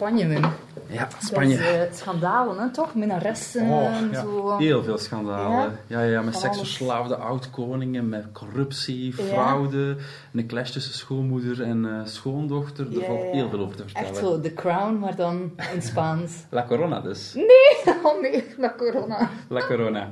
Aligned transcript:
Spanje, 0.00 0.26
Wim. 0.26 0.44
Ja, 0.86 1.08
Spanje. 1.18 1.56
Dat 1.56 1.66
is, 1.66 1.72
uh, 1.74 1.82
schandalen, 1.92 2.58
hè, 2.58 2.70
toch? 2.70 2.94
Minaressen 2.94 3.70
Oh, 3.70 3.96
en 3.96 4.10
ja. 4.12 4.20
zo. 4.20 4.56
Heel 4.56 4.82
veel 4.82 4.98
schandalen. 4.98 5.78
Ja, 5.86 6.02
ja, 6.02 6.22
met 6.22 6.32
Van 6.32 6.42
seksverslaafde 6.42 7.16
oud-koningen, 7.16 8.08
met 8.08 8.24
corruptie, 8.32 9.12
fraude, 9.12 9.96
een 10.32 10.46
clash 10.46 10.70
tussen 10.70 10.94
schoonmoeder 10.94 11.62
en 11.62 11.84
eh, 11.86 12.00
schoondochter. 12.06 12.86
Er 12.86 13.00
Ja, 13.00 13.06
valt 13.06 13.22
ja. 13.22 13.30
heel 13.30 13.48
veel 13.48 13.58
over 13.60 13.76
te 13.76 13.82
vertellen. 13.82 14.08
Echt 14.08 14.18
zo, 14.18 14.40
The 14.40 14.54
Crown, 14.54 14.98
maar 14.98 15.16
dan 15.16 15.50
in 15.74 15.82
Spaans. 15.82 16.32
La 16.50 16.64
Corona 16.68 17.00
dus. 17.00 17.34
oh 18.02 18.20
nee, 18.20 18.44
la 18.58 18.74
corona. 18.78 19.30
La 19.48 19.66
Corona. 19.66 20.10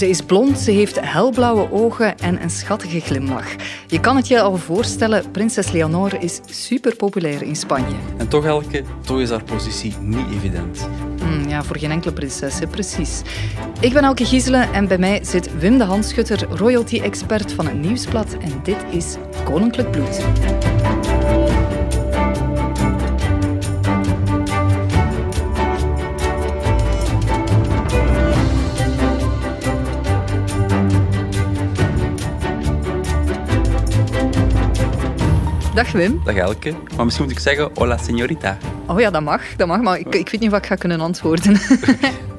Ze 0.00 0.08
is 0.08 0.22
blond, 0.22 0.58
ze 0.58 0.70
heeft 0.70 1.00
helblauwe 1.00 1.72
ogen 1.72 2.18
en 2.18 2.42
een 2.42 2.50
schattige 2.50 3.00
glimlach. 3.00 3.54
Je 3.86 4.00
kan 4.00 4.16
het 4.16 4.28
je 4.28 4.40
al 4.40 4.56
voorstellen, 4.56 5.30
prinses 5.30 5.70
Leonor 5.70 6.22
is 6.22 6.40
super 6.46 6.96
populair 6.96 7.42
in 7.42 7.56
Spanje. 7.56 7.96
En 8.16 8.28
toch, 8.28 8.44
Elke, 8.44 8.82
toch 9.04 9.20
is 9.20 9.30
haar 9.30 9.44
positie 9.44 9.94
niet 10.00 10.26
evident. 10.32 10.88
Hmm, 11.22 11.48
ja, 11.48 11.62
voor 11.62 11.78
geen 11.78 11.90
enkele 11.90 12.12
prinses, 12.12 12.58
hè, 12.58 12.66
precies. 12.66 13.22
Ik 13.80 13.92
ben 13.92 14.04
Elke 14.04 14.24
Gieselen 14.24 14.72
en 14.72 14.88
bij 14.88 14.98
mij 14.98 15.24
zit 15.24 15.58
Wim 15.58 15.78
de 15.78 15.84
Handschutter, 15.84 16.48
royalty-expert 16.48 17.52
van 17.52 17.66
het 17.66 17.80
Nieuwsblad. 17.80 18.36
En 18.40 18.60
dit 18.62 18.84
is 18.90 19.16
Koninklijk 19.44 19.90
Bloed. 19.90 20.20
Dag 35.74 35.92
Wim. 35.92 36.20
Dag 36.24 36.34
Elke. 36.34 36.74
Maar 36.96 37.04
misschien 37.04 37.26
moet 37.26 37.34
ik 37.36 37.40
zeggen, 37.42 37.70
hola 37.74 37.98
señorita. 37.98 38.58
Oh 38.86 39.00
ja, 39.00 39.10
dat 39.10 39.22
mag, 39.22 39.56
dat 39.56 39.66
mag 39.68 39.80
maar 39.80 39.98
ik, 39.98 40.14
ik 40.14 40.28
weet 40.28 40.40
niet 40.40 40.50
wat 40.50 40.60
ik 40.60 40.66
ga 40.66 40.74
kunnen 40.74 41.00
antwoorden. 41.00 41.60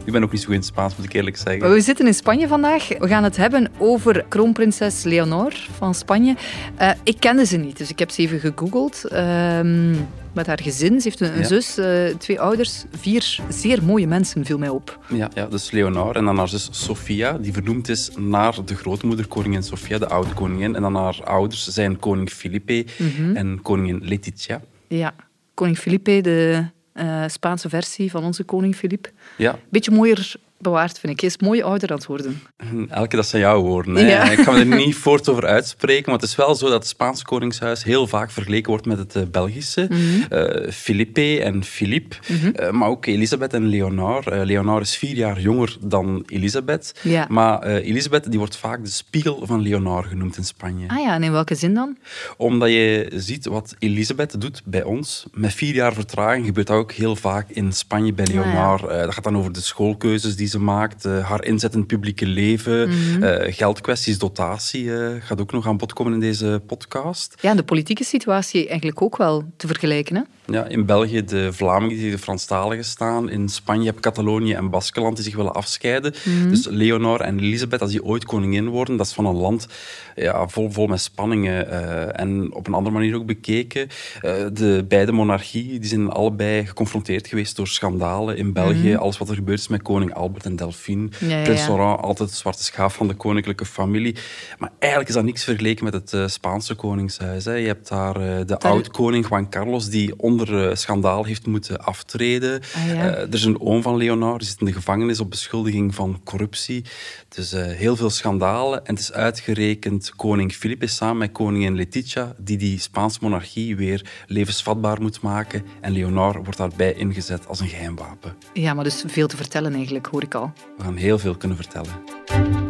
Ik 0.06 0.12
ben 0.12 0.24
ook 0.24 0.32
niet 0.32 0.42
zo 0.42 0.48
goed 0.48 0.56
in 0.56 0.64
Spaans, 0.64 0.96
moet 0.96 1.06
ik 1.06 1.14
eerlijk 1.14 1.38
zeggen. 1.38 1.72
We 1.72 1.82
zitten 1.82 2.08
in 2.08 2.14
Spanje 2.14 2.48
vandaag. 2.48 2.88
We 3.00 3.08
gaan 3.08 3.24
het 3.24 3.38
hebben 3.38 3.72
over 3.78 4.26
kroonprinses 4.28 5.04
Leonor 5.04 5.54
van 5.78 5.96
Spanje. 5.96 6.36
Eh, 6.76 6.90
ik 7.04 7.16
kende 7.20 7.46
ze 7.46 7.58
niet, 7.58 7.78
dus 7.78 7.90
ik 7.90 8.00
heb 8.00 8.10
ze 8.10 8.22
even 8.22 8.40
gegoogeld. 8.40 9.04
Ehm, 9.06 9.94
met 10.34 10.48
haar 10.48 10.60
gezin. 10.62 11.02
Ze 11.02 11.08
heeft 11.08 11.20
een, 11.20 11.38
Ja. 11.38 11.44
zus, 11.44 11.78
eh, 11.78 12.06
twee 12.18 12.40
ouders, 12.40 12.84
vier 12.92 13.40
zeer 13.50 13.84
mooie 13.84 14.08
mensen, 14.08 14.46
viel 14.46 14.58
mij 14.58 14.70
op. 14.70 15.00
Ja, 15.14 15.30
ja, 15.34 15.46
dus 15.46 15.72
Leonor 15.72 16.16
en 16.16 16.26
dan 16.26 16.38
haar 16.38 16.48
zus 16.50 16.68
Sofia, 16.72 17.38
die 17.38 17.54
vernoemd 17.54 17.90
is 17.90 18.10
naar 18.18 18.58
de 18.66 18.76
grootmoeder 18.76 19.28
koningin 19.28 19.64
Sofia, 19.64 19.98
de 19.98 20.08
oude 20.08 20.34
koningin. 20.34 20.76
En 20.76 20.82
dan 20.82 20.96
haar 20.96 21.20
ouders 21.24 21.68
zijn 21.68 22.00
koning 22.00 22.30
Felipe 22.30 22.86
Mhm. 22.98 23.36
en 23.36 23.62
koningin 23.62 24.00
Letitia. 24.04 24.62
Ja, 24.88 25.14
koning 25.54 25.78
Felipe, 25.78 26.22
de 26.22 26.66
eh, 26.94 27.24
Spaanse 27.28 27.70
versie 27.70 28.12
van 28.12 28.24
onze 28.24 28.44
koning 28.44 28.76
Filip. 28.76 29.12
Ja, 29.38 29.60
Beetje 29.70 29.92
mooier 29.92 30.36
bewaard, 30.62 31.00
vind 31.00 31.14
ik. 31.14 31.20
Hij 31.20 31.30
is 31.30 31.38
mooi 31.38 31.62
ouder 31.62 31.90
aan 31.90 31.96
het 31.98 32.06
worden. 32.06 32.42
Elke, 32.90 33.16
dat 33.16 33.28
zijn 33.28 33.42
jouw 33.42 33.62
woorden. 33.62 33.96
Hè? 33.96 34.10
Ja. 34.10 34.32
Ik 34.32 34.40
ga 34.40 34.52
me 34.52 34.60
er 34.60 34.66
niet 34.66 34.96
voort 35.06 35.30
over 35.30 35.46
uitspreken, 35.46 36.04
maar 36.12 36.20
het 36.20 36.30
is 36.30 36.36
wel 36.36 36.56
zo 36.56 36.66
dat 36.66 36.74
het 36.80 36.88
Spaanse 36.88 37.24
koningshuis 37.24 37.84
heel 37.84 38.08
vaak 38.08 38.32
vergeleken 38.32 38.70
wordt 38.70 38.86
met 38.86 38.98
het 38.98 39.16
eh, 39.16 39.24
Belgische. 39.32 39.88
Mhm. 39.90 40.70
Felipe 40.72 41.42
en 41.44 41.64
Philippe, 41.64 42.16
eh, 42.56 42.70
maar 42.72 42.88
ook 42.90 43.06
Elisabeth 43.06 43.54
en 43.54 43.66
Leonor. 43.68 44.28
Eh, 44.28 44.46
Leonor 44.46 44.82
is 44.82 44.96
vier 44.98 45.16
jaar 45.16 45.40
jonger 45.40 45.78
dan 45.82 46.24
Elisabeth, 46.28 46.94
Ja. 47.02 47.26
maar 47.30 47.64
Elisabeth 47.64 48.30
die 48.30 48.40
wordt 48.40 48.58
vaak 48.58 48.84
de 48.84 48.90
spiegel 48.90 49.42
van 49.46 49.62
Leonor 49.62 50.04
genoemd 50.04 50.38
in 50.38 50.44
Spanje. 50.44 50.88
Ah 50.88 51.00
ja, 51.00 51.14
en 51.16 51.24
in 51.24 51.32
welke 51.32 51.56
zin 51.56 51.74
dan? 51.74 51.98
Omdat 52.38 52.70
je 52.70 53.12
ziet 53.16 53.46
wat 53.46 53.76
Elisabeth 53.80 54.42
doet 54.42 54.62
bij 54.66 54.84
ons. 54.84 55.26
Met 55.34 55.54
vier 55.54 55.74
jaar 55.74 55.94
vertraging 55.94 56.46
gebeurt 56.46 56.68
dat 56.68 56.78
ook 56.78 56.92
heel 56.92 57.16
vaak 57.16 57.50
in 57.50 57.72
Spanje 57.74 58.14
bij 58.14 58.26
Ah, 58.26 58.34
ja. 58.34 58.42
Leonor. 58.42 58.88
Dat 58.88 59.14
gaat 59.14 59.24
dan 59.24 59.38
over 59.38 59.52
de 59.52 59.62
schoolkeuzes 59.62 60.36
die 60.36 60.48
ze 60.52 60.60
maakt, 60.60 61.06
eh, 61.06 61.30
haar 61.30 61.44
inzet 61.44 61.74
in 61.74 61.80
het 61.80 61.88
publieke 61.88 62.26
leven, 62.26 62.90
Mhm. 62.90 63.24
eh, 63.24 63.54
geldkwesties, 63.54 64.18
dotatie 64.20 64.94
eh, 64.98 65.10
gaat 65.20 65.42
ook 65.42 65.52
nog 65.52 65.68
aan 65.68 65.78
bod 65.78 65.94
komen 65.94 66.14
in 66.14 66.20
deze 66.20 66.62
podcast. 66.68 67.36
Ja, 67.42 67.50
en 67.50 67.56
de 67.58 67.64
politieke 67.64 68.04
situatie 68.04 68.68
eigenlijk 68.68 69.02
ook 69.02 69.18
wel 69.18 69.44
te 69.58 69.68
vergelijken, 69.68 70.16
hè? 70.16 70.22
Ja, 70.52 70.66
in 70.68 70.86
België 70.86 71.24
de 71.24 71.54
Vlamingen 71.54 71.98
die 71.98 72.12
de 72.12 72.18
Franstaligen 72.18 72.86
staan. 72.86 73.30
In 73.30 73.50
Spanje 73.50 73.86
heb 73.86 73.96
je 73.96 74.02
Catalonië 74.02 74.54
en 74.54 74.70
Baskeland 74.70 75.16
die 75.16 75.26
zich 75.26 75.36
willen 75.36 75.54
afscheiden. 75.54 76.14
Mhm. 76.24 76.50
Dus 76.50 76.68
Leonor 76.68 77.22
en 77.22 77.40
Elisabeth, 77.40 77.82
als 77.82 77.92
die 77.92 78.04
ooit 78.04 78.26
koningin 78.26 78.68
worden, 78.68 78.98
dat 78.98 79.06
is 79.06 79.14
van 79.14 79.26
een 79.26 79.36
land 79.36 79.68
ja, 80.16 80.48
vol, 80.48 80.72
vol 80.72 80.88
met 80.88 81.02
spanningen. 81.02 81.70
eh, 81.72 82.20
en 82.22 82.54
op 82.54 82.68
een 82.68 82.74
andere 82.74 82.96
manier 82.96 83.16
ook 83.16 83.26
bekeken. 83.26 83.88
eh, 84.22 84.34
de 84.54 84.86
beide 84.88 85.12
monarchieën 85.12 85.80
die 85.80 85.90
zijn 85.90 86.10
allebei 86.10 86.66
geconfronteerd 86.66 87.28
geweest 87.28 87.56
door 87.56 87.68
schandalen 87.68 88.38
in 88.38 88.54
België. 88.54 88.96
Alles 88.96 89.18
wat 89.18 89.30
er 89.30 89.36
gebeurd 89.36 89.60
is 89.60 89.68
met 89.68 89.82
koning 89.82 90.14
Albert 90.14 90.46
en 90.46 90.56
Delphine. 90.56 91.10
Ja, 91.20 91.28
ja, 91.38 91.44
Prins 91.44 91.62
ja. 91.62 91.68
Laurent, 91.68 92.02
altijd 92.02 92.30
de 92.30 92.36
zwarte 92.36 92.64
schaaf 92.64 92.96
van 92.96 93.08
de 93.08 93.14
koninklijke 93.14 93.66
familie. 93.66 94.16
Maar 94.58 94.72
eigenlijk 94.80 95.10
is 95.10 95.16
dat 95.16 95.26
niks 95.26 95.44
vergeleken 95.44 95.84
met 95.84 95.94
het 95.94 96.14
eh, 96.14 96.28
Spaanse 96.28 96.76
koningshuis. 96.76 97.46
Hè. 97.46 97.54
Je 97.54 97.68
hebt 97.68 97.88
daar 97.88 98.46
de 98.46 98.60
oud-koning 98.60 99.28
Juan 99.30 99.50
Carlos, 99.50 99.90
die 99.90 100.20
onder 100.20 100.41
eh, 100.48 100.76
schandaal 100.76 101.24
heeft 101.24 101.46
moeten 101.46 101.84
aftreden. 101.84 102.62
Ah, 102.76 102.88
ja. 102.88 102.94
Eh, 102.94 103.22
er 103.22 103.34
is 103.34 103.44
een 103.44 103.62
oom 103.62 103.82
van 103.82 103.98
Leonor, 103.98 104.38
die 104.38 104.48
zit 104.48 104.60
in 104.60 104.66
de 104.66 104.74
gevangenis 104.74 105.20
op 105.20 105.30
beschuldiging 105.30 105.96
van 105.96 106.22
corruptie. 106.24 106.86
Dus 107.30 107.54
eh, 107.54 107.66
heel 107.66 107.96
veel 107.96 108.10
schandalen. 108.10 108.86
En 108.86 108.94
het 108.94 109.04
is 109.04 109.12
uitgerekend 109.14 110.16
koning 110.16 110.54
Felipe 110.54 110.88
samen 110.88 111.18
met 111.18 111.32
koningin 111.32 111.76
Letitia, 111.76 112.36
die 112.38 112.58
die 112.58 112.80
Spaanse 112.80 113.20
monarchie 113.22 113.76
weer 113.76 114.06
levensvatbaar 114.28 115.02
moet 115.02 115.22
maken. 115.22 115.66
En 115.82 115.92
Leonor 115.92 116.44
wordt 116.44 116.58
daarbij 116.58 116.94
ingezet 116.94 117.48
als 117.48 117.60
een 117.60 117.68
geheimwapen. 117.68 118.36
Ja, 118.54 118.74
maar 118.74 118.84
dus 118.84 119.04
veel 119.08 119.28
te 119.28 119.38
vertellen 119.38 119.74
eigenlijk, 119.74 120.06
hoor 120.06 120.24
ik 120.24 120.36
al. 120.36 120.52
We 120.78 120.84
gaan 120.84 120.96
heel 120.96 121.20
veel 121.20 121.36
kunnen 121.36 121.58
vertellen. 121.58 122.61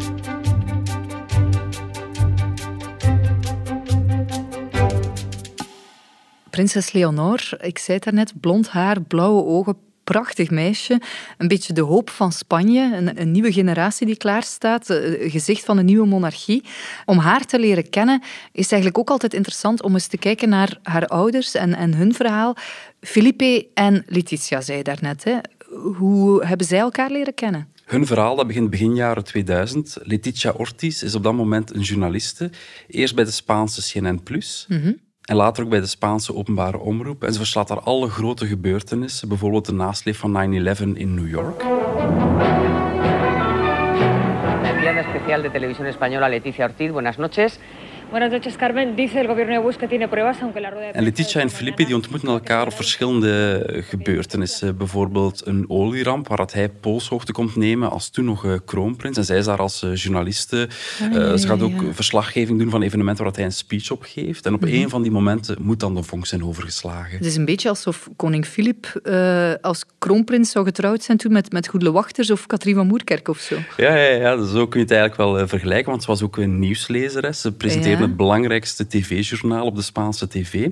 Prinses 6.52 6.92
Leonor, 6.92 7.50
ik 7.62 7.78
zei 7.78 7.98
het 7.98 8.06
daarnet, 8.06 8.40
blond 8.40 8.70
haar, 8.70 9.02
blauwe 9.02 9.44
ogen, 9.44 9.78
prachtig 10.04 10.50
meisje. 10.50 11.02
Een 11.38 11.48
beetje 11.48 11.74
de 11.74 11.82
hoop 11.82 12.10
van 12.10 12.32
Spanje, 12.32 12.96
een, 12.96 13.22
een 13.22 13.32
nieuwe 13.32 13.52
generatie 13.52 14.06
die 14.06 14.18
klaar 14.18 14.44
staat, 14.44 14.90
eh, 14.90 15.32
gezicht 15.32 15.66
van 15.66 15.78
een 15.78 15.86
nieuwe 15.86 16.08
monarchie. 16.08 16.64
Om 17.06 17.18
haar 17.18 17.46
te 17.46 17.60
leren 17.60 17.90
kennen 17.90 18.22
is 18.52 18.64
het 18.64 18.72
eigenlijk 18.72 18.98
ook 18.98 19.10
altijd 19.10 19.34
interessant 19.34 19.82
om 19.84 19.94
eens 19.94 20.08
te 20.08 20.18
kijken 20.18 20.50
naar 20.50 20.80
haar 20.84 21.08
ouders 21.08 21.54
en, 21.54 21.76
en 21.76 21.94
hun 21.94 22.14
verhaal. 22.14 22.56
Felipe 23.00 23.68
en 23.74 24.04
Letitia, 24.08 24.62
zei 24.62 24.78
je 24.78 24.84
daarnet. 24.84 25.24
Hè. 25.24 25.38
Hoe 25.98 26.46
hebben 26.46 26.68
zij 26.68 26.80
elkaar 26.80 27.12
leren 27.12 27.34
kennen? 27.34 27.68
Hun 27.86 28.06
verhaal 28.06 28.36
dat 28.36 28.48
begint 28.48 28.70
begin 28.70 28.96
jaren 28.96 29.24
2000. 29.24 29.98
Letitia 30.02 30.52
Ortiz 30.52 31.02
is 31.02 31.16
op 31.16 31.24
dat 31.24 31.34
moment 31.34 31.76
een 31.76 31.82
journaliste. 31.82 32.50
Eerst 32.88 33.16
bij 33.16 33.24
de 33.24 33.32
Spaanse 33.32 33.82
CNN+. 33.82 34.22
En 35.22 35.36
later 35.36 35.64
ook 35.64 35.70
bij 35.70 35.80
de 35.80 35.86
Spaanse 35.86 36.36
openbare 36.36 36.78
omroep. 36.78 37.24
En 37.24 37.32
ze 37.32 37.38
verslaat 37.38 37.68
daar 37.68 37.80
alle 37.80 38.10
grote 38.10 38.46
gebeurtenissen. 38.46 39.28
Bijvoorbeeld 39.28 39.66
de 39.66 39.74
nasleep 39.74 40.16
van 40.16 40.32
9-11 40.32 40.82
in 40.94 41.14
New 41.14 41.30
York. 41.30 41.64
Especial 45.32 45.42
de 45.42 45.50
Española 45.94 46.30
Leticia 46.30 46.66
Ortiz, 46.66 46.92
buenas 46.92 47.18
noches. 47.18 47.58
Buenas 48.12 48.32
noches, 48.32 48.58
Carmen. 48.58 48.96
Dice 48.96 49.20
el 49.20 49.28
gobierno 49.28 49.54
de 49.54 49.60
Bush 49.60 49.78
que 49.78 49.88
tiene 49.88 50.08
pruebas, 50.10 50.42
aunque 50.42 50.60
la 50.60 50.70
rueda 50.70 50.88
de 50.88 50.98
En 50.98 51.04
Letitia 51.04 51.42
en 51.42 51.50
mañana 51.50 51.76
die 51.76 51.96
ontmoeten 51.96 52.30
elkaar 52.30 52.66
op 52.66 52.74
verschillende 52.74 53.66
gebeurtenissen. 53.90 54.78
Bijvoorbeeld 54.78 55.46
een 55.46 55.66
olieramp, 55.68 56.28
waar 56.28 56.38
dat 56.38 56.54
hij 56.54 56.70
polshoogte 56.70 57.32
komt 57.32 57.56
nemen 57.56 57.90
als 57.92 58.10
toen 58.10 58.26
nog 58.26 58.46
eh, 58.46 58.54
kroonprins. 58.66 59.18
En 59.18 59.26
zij 59.26 59.38
is 59.38 59.46
daar 59.46 59.58
als 59.58 59.84
eh, 59.84 59.96
journaliste. 59.96 60.70
Eh, 61.00 61.34
ze 61.34 61.48
gaat 61.48 61.62
ook 61.62 61.84
verslaggeving 61.92 62.60
doen 62.60 62.70
van 62.70 62.82
evenementen 62.82 63.24
waar 63.24 63.34
dat 63.34 63.36
hij 63.36 63.46
een 63.46 63.58
speech 63.58 63.92
op 63.92 64.04
geeft. 64.04 64.46
En 64.46 64.54
op 64.54 64.64
een 64.64 64.90
van 64.90 65.02
die 65.02 65.12
momenten 65.12 65.58
moet 65.60 65.80
dan 65.80 65.96
de 65.96 66.04
vonk 66.04 66.26
zijn 66.26 66.44
overgeslagen. 66.44 67.18
Het 67.18 67.26
is 67.26 67.36
een 67.36 67.46
beetje 67.46 67.70
alsof 67.70 68.10
koning 68.16 68.46
Filip 68.46 68.86
eh, 69.04 69.54
als 69.62 69.86
kroonprins 69.98 70.52
zou 70.52 70.66
getrouwd 70.66 71.04
zijn 71.04 71.18
toen 71.18 71.32
met, 71.32 71.52
met 71.52 71.68
Goedele 71.68 71.92
Wachters 71.92 72.32
of 72.32 72.46
Katrien 72.46 72.76
van 72.76 72.88
Moerkerk 72.88 73.28
of 73.28 73.40
zo. 73.40 73.56
Ja, 73.78 73.96
ja, 73.96 74.16
ja, 74.16 74.36
dus 74.36 74.52
zo 74.52 74.68
kun 74.68 74.80
je 74.80 74.86
het 74.86 74.96
eigenlijk 74.96 75.16
wel 75.16 75.48
vergelijken, 75.48 75.90
want 75.90 76.04
ze 76.04 76.08
was 76.08 76.22
ook 76.22 76.38
een 76.38 76.60
nieuwslezeres. 76.60 77.42
Ze 77.42 77.52
presenteerde 77.52 78.00
Ja. 78.01 78.01
Het 78.02 78.18
belangrijkste 78.18 78.88
tv-journaal 78.88 79.66
op 79.66 79.76
de 79.76 79.82
Spaanse 79.82 80.28
tv. 80.28 80.70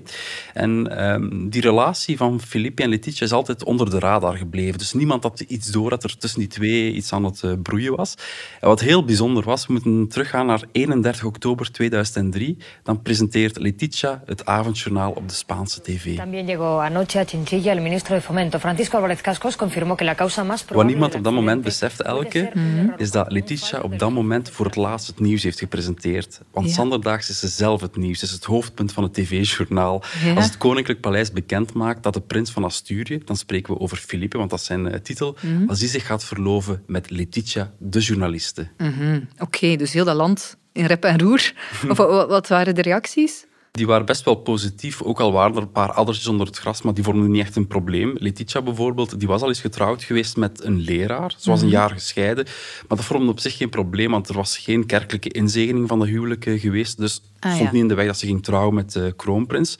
En 0.54 0.98
ehm, 0.98 1.50
die 1.50 1.62
relatie 1.62 2.18
van 2.18 2.42
Felipe 2.42 2.84
en 2.84 2.90
Letitia 2.90 3.26
is 3.26 3.32
altijd 3.32 3.64
onder 3.64 3.90
de 3.90 4.00
radar 4.00 4.36
gebleven. 4.38 4.78
Dus 4.78 4.94
niemand 4.94 5.24
had 5.24 5.40
iets 5.40 5.68
door 5.72 5.90
dat 5.90 6.04
er 6.04 6.18
tussen 6.18 6.40
die 6.40 6.50
twee 6.50 6.94
iets 6.94 7.14
aan 7.14 7.24
het 7.24 7.44
eh, 7.44 7.52
broeien 7.64 7.96
was. 7.96 8.16
En 8.62 8.68
wat 8.68 8.80
heel 8.80 9.04
bijzonder 9.06 9.44
was, 9.44 9.68
we 9.68 9.74
moeten 9.74 10.08
teruggaan 10.08 10.46
naar 10.46 10.62
31 10.72 11.24
oktober 11.24 11.72
2003. 11.72 12.58
Dan 12.84 13.02
presenteert 13.02 13.58
Letitia 13.60 14.22
het 14.26 14.46
avondjournaal 14.46 15.12
op 15.12 15.30
de 15.30 15.36
Spaanse 15.36 15.82
tv. 15.82 16.16
También 16.16 16.46
llegó 16.46 16.78
anoche 16.78 17.20
a 17.20 17.24
Chinchilla 17.26 17.72
el 17.72 17.82
ministro 17.82 18.16
de 18.16 18.22
Fomento, 18.22 18.60
Francisco 18.60 18.96
Álvarez 18.98 19.22
Cascos, 19.22 19.56
confirmó 19.56 19.96
que 19.96 20.06
la 20.06 20.16
causa 20.16 20.44
más 20.44 20.66
Wat 20.72 20.86
niemand 20.86 21.16
op 21.16 21.24
dat 21.24 21.34
moment 21.34 21.64
beseft, 21.64 22.02
Elke, 22.02 22.40
error 22.40 22.94
is 22.98 23.12
dat 23.12 23.32
Letitia 23.32 23.80
op 23.82 24.00
dat 24.00 24.12
moment 24.12 24.50
voor 24.50 24.66
het 24.66 24.76
laatst 24.76 25.08
het 25.08 25.20
nieuws 25.20 25.44
heeft 25.44 25.60
gepresenteerd. 25.60 26.42
Want 26.52 26.68
Ja. 26.68 26.74
zanderdag 26.74 27.19
is 27.28 27.40
ze 27.40 27.48
zelf 27.48 27.82
het 27.82 27.96
nieuws. 27.96 28.20
Ze 28.20 28.26
is 28.26 28.32
het 28.32 28.44
hoofdpunt 28.44 28.92
van 28.92 29.04
het 29.04 29.14
tv-journaal. 29.14 30.04
Ja. 30.24 30.34
Als 30.34 30.46
het 30.46 30.58
Koninklijk 30.58 31.00
Paleis 31.02 31.32
bekend 31.32 31.74
maakt 31.74 32.04
dat 32.04 32.14
de 32.14 32.22
prins 32.22 32.52
van 32.52 32.64
Asturië, 32.64 33.22
dan 33.26 33.36
spreken 33.38 33.74
we 33.74 33.80
over 33.80 33.98
Felipe, 33.98 34.38
want 34.38 34.50
dat 34.50 34.60
is 34.60 34.66
zijn 34.66 34.92
eh, 34.92 35.00
titel, 35.00 35.38
Mhm. 35.42 35.70
als 35.70 35.80
die 35.80 35.90
zich 35.90 36.06
gaat 36.06 36.24
verloven 36.24 36.84
met 36.88 37.10
Letitia, 37.10 37.72
de 37.78 38.00
journaliste. 38.00 38.68
Mhm. 38.78 39.20
Oké, 39.38 39.76
dus 39.76 39.94
heel 39.94 40.06
dat 40.06 40.16
land 40.16 40.58
in 40.72 40.86
rep 40.86 41.04
en 41.04 41.20
roer. 41.20 41.54
Of 41.90 41.98
wat, 41.98 42.28
wat 42.30 42.48
waren 42.48 42.76
de 42.76 42.82
reacties? 42.82 43.46
Die 43.80 43.88
waren 43.88 44.06
best 44.06 44.26
wel 44.26 44.36
positief, 44.36 45.02
ook 45.02 45.20
al 45.20 45.32
waren 45.32 45.56
er 45.56 45.62
een 45.62 45.72
paar 45.72 45.92
addertjes 45.92 46.28
onder 46.28 46.48
het 46.48 46.58
gras, 46.58 46.82
maar 46.82 46.94
die 46.94 47.04
vormden 47.04 47.32
niet 47.32 47.42
echt 47.42 47.56
een 47.56 47.68
probleem. 47.68 48.16
Letitia 48.18 48.62
bijvoorbeeld, 48.62 49.20
die 49.20 49.28
was 49.28 49.42
al 49.42 49.48
eens 49.48 49.62
getrouwd 49.62 50.04
geweest 50.04 50.38
met 50.38 50.64
een 50.64 50.80
leraar. 50.80 51.34
Ze 51.38 51.50
was 51.50 51.62
een 51.62 51.70
jaar 51.70 51.90
gescheiden, 51.90 52.46
maar 52.88 52.98
dat 52.98 53.06
vormde 53.06 53.32
op 53.32 53.40
zich 53.40 53.58
geen 53.58 53.70
probleem, 53.70 54.12
want 54.12 54.30
er 54.30 54.36
was 54.36 54.58
geen 54.58 54.86
kerkelijke 54.86 55.30
inzegening 55.30 55.88
van 55.88 56.00
de 56.00 56.08
huwelijken 56.08 56.60
geweest, 56.60 56.98
dus 56.98 57.14
het 57.14 57.24
Ah, 57.40 57.52
stond 57.52 57.68
ja. 57.68 57.74
niet 57.74 57.82
in 57.82 57.88
de 57.88 57.94
weg 57.94 58.06
dat 58.06 58.18
ze 58.18 58.26
ging 58.26 58.44
trouwen 58.44 58.74
met 58.74 58.92
de 58.92 59.14
kroonprins. 59.16 59.78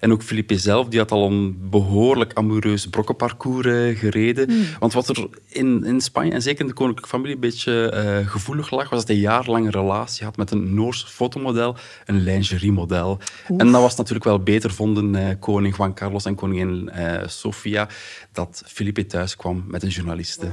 En 0.00 0.12
ook 0.12 0.22
Philippe 0.22 0.58
zelf, 0.58 0.88
die 0.88 0.98
had 0.98 1.10
al 1.10 1.26
een 1.26 1.70
behoorlijk 1.70 2.34
amoureus 2.34 2.86
brokkenparcours 2.86 3.66
eh, 3.66 3.98
gereden. 3.98 4.50
Want 4.78 4.92
wat 4.92 5.08
er 5.08 5.28
in, 5.48 5.84
in 5.84 6.00
Spanje, 6.00 6.32
en 6.32 6.42
zeker 6.42 6.60
in 6.60 6.66
de 6.66 6.72
koninklijke 6.72 7.10
familie, 7.10 7.34
een 7.34 7.40
beetje 7.40 7.90
eh, 7.90 8.28
gevoelig 8.30 8.70
lag, 8.70 8.90
was 8.90 8.98
dat 8.98 9.08
hij 9.08 9.16
een 9.16 9.22
jarenlange 9.22 9.70
relatie 9.70 10.24
had 10.24 10.36
met 10.36 10.50
een 10.50 10.74
Noors 10.74 11.04
fotomodel, 11.08 11.76
een 12.04 12.22
lingeriemodel. 12.22 13.18
En 13.48 13.72
dat 13.72 13.80
was 13.80 13.96
natuurlijk 13.96 14.24
wel 14.24 14.42
beter, 14.42 14.70
vonden 14.70 15.14
eh, 15.14 15.34
koning 15.40 15.76
Juan 15.76 15.94
Carlos 15.94 16.24
en 16.24 16.34
koningin 16.34 16.88
eh, 16.88 17.26
Sofia, 17.26 17.88
dat 18.32 18.62
Felipe 18.66 19.06
thuis 19.06 19.36
kwam 19.36 19.64
met 19.66 19.82
een 19.82 19.88
journaliste. 19.88 20.48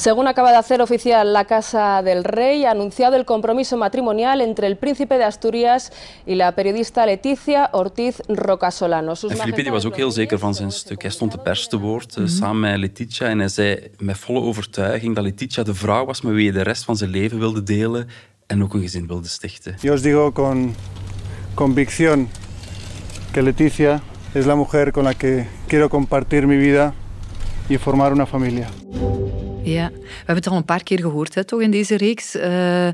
Según 0.00 0.28
acaba 0.28 0.50
de 0.50 0.56
hacer 0.56 0.80
oficial 0.80 1.34
la 1.34 1.44
Casa 1.44 2.00
del 2.02 2.24
Rey, 2.24 2.64
ha 2.64 2.70
anunciado 2.70 3.16
el 3.16 3.26
compromiso 3.26 3.76
matrimonial 3.76 4.40
entre 4.40 4.66
el 4.66 4.78
príncipe 4.78 5.18
de 5.18 5.24
Asturias 5.24 5.92
y 6.24 6.36
la 6.36 6.54
periodista 6.54 7.04
Leticia 7.04 7.68
Ortiz 7.72 8.22
Rocasolano. 8.26 9.14
Sus 9.14 9.32
En 9.32 9.36
Felipe 9.36 9.62
die 9.62 9.70
was 9.70 9.84
ook 9.84 9.96
heel 9.96 10.10
zeker 10.10 10.38
van 10.38 10.54
zijn 10.54 10.70
stuk. 10.70 11.02
Hij 11.02 11.10
stond 11.10 11.30
te 11.30 11.38
pers 11.38 11.68
te 11.68 11.78
woord 11.78 12.16
eh, 12.16 12.26
samen 12.26 12.60
met 12.60 12.78
Letitia 12.78 13.28
en 13.28 13.38
hij 13.38 13.48
zei 13.48 13.90
met 13.98 14.18
volle 14.18 14.40
overtuiging 14.40 15.14
dat 15.14 15.24
Letitia 15.24 15.62
de 15.62 15.74
vrouw 15.74 16.04
was 16.04 16.20
met 16.20 16.34
wie 16.34 16.50
hij 16.50 16.58
de 16.58 16.64
rest 16.64 16.84
van 16.84 16.96
zijn 16.96 17.10
leven 17.10 17.38
wilde 17.38 17.62
delen 17.62 18.08
en 18.46 18.62
ook 18.62 18.74
een 18.74 18.80
gezin 18.80 19.06
wilde 19.06 19.28
stichten. 19.28 19.76
Yo 19.80 19.92
os 19.92 20.02
digo 20.02 20.32
con 20.32 20.74
convicción 21.54 22.28
que 23.32 23.42
Leticia 23.42 24.00
es 24.32 24.44
la 24.44 24.54
mujer 24.54 24.92
con 24.92 25.04
la 25.04 25.14
que 25.14 25.46
quiero 25.66 25.88
compartir 25.88 26.46
mi 26.46 26.56
vida 26.56 26.94
y 27.70 27.78
formar 27.78 28.12
una 28.12 28.26
familia. 28.26 28.68
Ja, 29.62 29.90
we 29.90 30.16
hebben 30.16 30.36
het 30.36 30.46
al 30.46 30.56
een 30.56 30.64
paar 30.64 30.82
keer 30.82 30.98
gehoord, 31.00 31.34
hè, 31.34 31.44
toch, 31.44 31.60
in 31.60 31.70
deze 31.70 31.96
reeks. 31.96 32.34
Eh, 32.34 32.88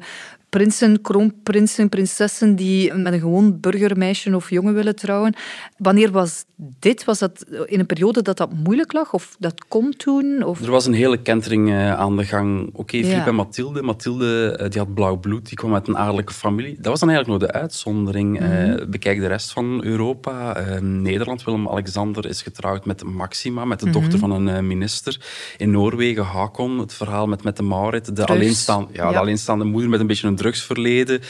prinsen, 0.57 1.01
kroonprinsen, 1.01 1.89
prinsessen 1.89 2.57
die 2.57 2.95
met 2.95 3.13
een 3.13 3.21
gewoon 3.21 3.61
burgermeisje 3.61 4.37
of 4.37 4.51
jongen 4.51 4.75
willen 4.75 4.97
trouwen. 4.97 5.35
Wanneer 5.77 6.11
was 6.11 6.45
dit? 6.57 7.05
Was 7.05 7.19
dat 7.19 7.45
in 7.65 7.81
een 7.81 7.87
periode 7.87 8.23
dat 8.23 8.37
dat 8.37 8.53
moeilijk 8.53 8.93
lag? 8.93 9.13
Of 9.13 9.37
dat 9.39 9.65
kon 9.69 9.95
toen? 9.97 10.43
Of... 10.43 10.61
Er 10.63 10.71
was 10.71 10.87
een 10.87 10.93
hele 10.93 11.23
kentering 11.23 11.71
eh, 11.71 11.93
aan 11.93 12.17
de 12.17 12.25
gang. 12.25 12.71
Oké, 12.73 12.97
Ja. 12.97 13.03
Philippe 13.03 13.29
en 13.29 13.35
Mathilde. 13.35 13.83
Mathilde 13.83 14.57
eh, 14.59 14.71
die 14.71 14.81
had 14.81 14.95
blauw 14.95 15.17
bloed, 15.17 15.49
die 15.49 15.57
kwam 15.57 15.75
uit 15.75 15.89
een 15.89 15.97
adellijke 15.97 16.33
familie. 16.33 16.75
Dat 16.77 16.87
was 16.87 17.01
dan 17.01 17.11
eigenlijk 17.11 17.41
nog 17.41 17.51
de 17.51 17.59
uitzondering. 17.59 18.41
Eh, 18.41 18.87
bekijk 18.89 19.21
de 19.21 19.27
rest 19.27 19.53
van 19.53 19.85
Europa. 19.85 20.57
Eh, 20.57 20.81
Nederland, 20.81 21.45
Willem-Alexander 21.45 22.27
is 22.27 22.43
getrouwd 22.43 22.85
met 22.85 23.05
Maxima, 23.05 23.65
met 23.65 23.81
de 23.81 23.91
dochter 23.91 24.19
van 24.19 24.31
een 24.31 24.67
minister. 24.67 25.21
In 25.57 25.71
Noorwegen, 25.71 26.25
Hakon, 26.25 26.79
het 26.79 26.95
verhaal 26.95 27.27
met, 27.27 27.43
met 27.43 27.57
de 27.57 27.63
Maurits. 27.63 28.09
De, 28.09 28.15
Drugs. 28.15 28.31
alleenstaan, 28.31 28.89
ja, 28.93 29.11
de 29.11 29.19
alleenstaande 29.19 29.65
moeder 29.65 29.91
met 29.91 30.01
een 30.01 30.07
beetje 30.07 30.29
een 30.29 30.37
drugsverleden. 30.47 31.21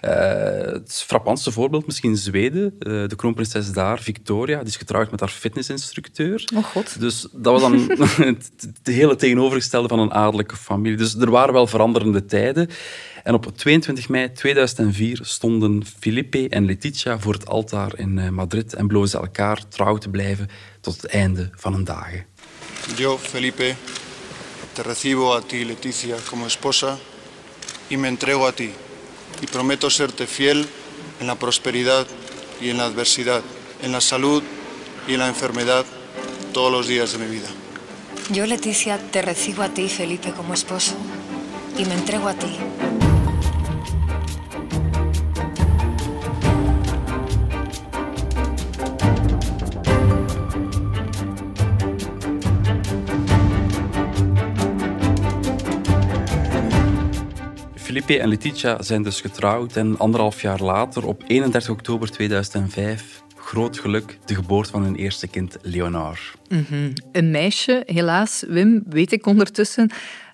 Eh, 0.00 0.72
het 0.72 1.02
frappantste 1.06 1.52
voorbeeld, 1.52 1.86
misschien 1.86 2.16
Zweden. 2.16 2.74
Eh, 2.78 2.90
de 3.06 3.16
kroonprinses 3.16 3.72
daar, 3.72 3.98
Victoria, 3.98 4.58
die 4.58 4.66
is 4.66 4.76
getrouwd 4.76 5.10
met 5.10 5.20
haar 5.20 5.28
fitnessinstructeur. 5.28 6.48
Oh 6.54 6.64
god. 6.64 7.00
Dus 7.00 7.26
dat 7.32 7.60
was 7.60 7.60
dan 7.60 7.72
het, 7.98 8.50
het 8.60 8.94
hele 8.94 9.16
tegenovergestelde 9.16 9.88
van 9.88 9.98
een 9.98 10.12
adellijke 10.12 10.56
familie. 10.56 10.96
Dus 10.96 11.14
er 11.14 11.30
waren 11.30 11.54
wel 11.54 11.66
veranderende 11.66 12.24
tijden. 12.24 12.68
En 13.24 13.34
op 13.34 13.56
22 13.56 14.08
mei 14.08 14.32
2004 14.32 15.18
stonden 15.22 15.84
Felipe 15.98 16.48
en 16.48 16.64
Letitia 16.64 17.18
voor 17.18 17.32
het 17.32 17.48
altaar 17.48 17.98
in 17.98 18.18
eh, 18.18 18.28
Madrid 18.28 18.74
en 18.74 18.86
beloofden 18.86 19.10
ze 19.10 19.18
elkaar 19.18 19.68
trouw 19.68 19.96
te 19.96 20.08
blijven 20.08 20.48
tot 20.80 21.02
het 21.02 21.06
einde 21.06 21.50
van 21.54 21.72
hun 21.72 21.84
dagen. 21.84 22.24
Yo, 22.96 23.18
Felipe, 23.18 23.74
te 24.72 24.82
recibo 24.82 25.34
a 25.34 25.40
ti, 25.40 25.66
Leticia, 25.66 26.16
como 26.30 26.46
esposa 26.46 26.98
y 27.90 27.96
me 27.96 28.08
entrego 28.08 28.46
a 28.46 28.52
ti. 28.52 28.70
Y 29.42 29.46
prometo 29.46 29.90
serte 29.90 30.26
fiel 30.26 30.66
en 31.20 31.26
la 31.26 31.34
prosperidad 31.34 32.06
y 32.60 32.70
en 32.70 32.78
la 32.78 32.84
adversidad, 32.84 33.42
en 33.82 33.92
la 33.92 34.00
salud 34.00 34.42
y 35.06 35.14
en 35.14 35.20
la 35.20 35.28
enfermedad, 35.28 35.84
todos 36.52 36.72
los 36.72 36.86
días 36.86 37.12
de 37.12 37.18
mi 37.18 37.26
vida. 37.26 37.48
Yo, 38.30 38.46
Leticia, 38.46 38.98
te 39.10 39.22
recibo 39.22 39.62
a 39.62 39.68
ti, 39.68 39.88
Felipe, 39.88 40.32
como 40.32 40.54
esposo 40.54 40.94
y 41.76 41.84
me 41.84 41.94
entrego 41.94 42.28
a 42.28 42.34
ti. 42.34 42.58
Felipe 57.90 58.18
en 58.18 58.28
Letitia 58.28 58.82
zijn 58.82 59.02
dus 59.02 59.20
getrouwd 59.20 59.76
en 59.76 59.98
anderhalf 59.98 60.42
jaar 60.42 60.60
later, 60.60 61.06
op 61.06 61.24
31 61.26 61.70
oktober 61.70 62.10
2005, 62.10 63.22
groot 63.36 63.78
geluk, 63.78 64.18
de 64.24 64.34
geboorte 64.34 64.70
van 64.70 64.82
hun 64.82 64.96
eerste 64.96 65.26
kind, 65.28 65.56
Leonard. 65.62 66.34
Een 67.12 67.30
meisje, 67.30 67.82
helaas, 67.86 68.44
Wim, 68.48 68.82
weet 68.86 69.12
ik 69.12 69.26
ondertussen, 69.26 69.90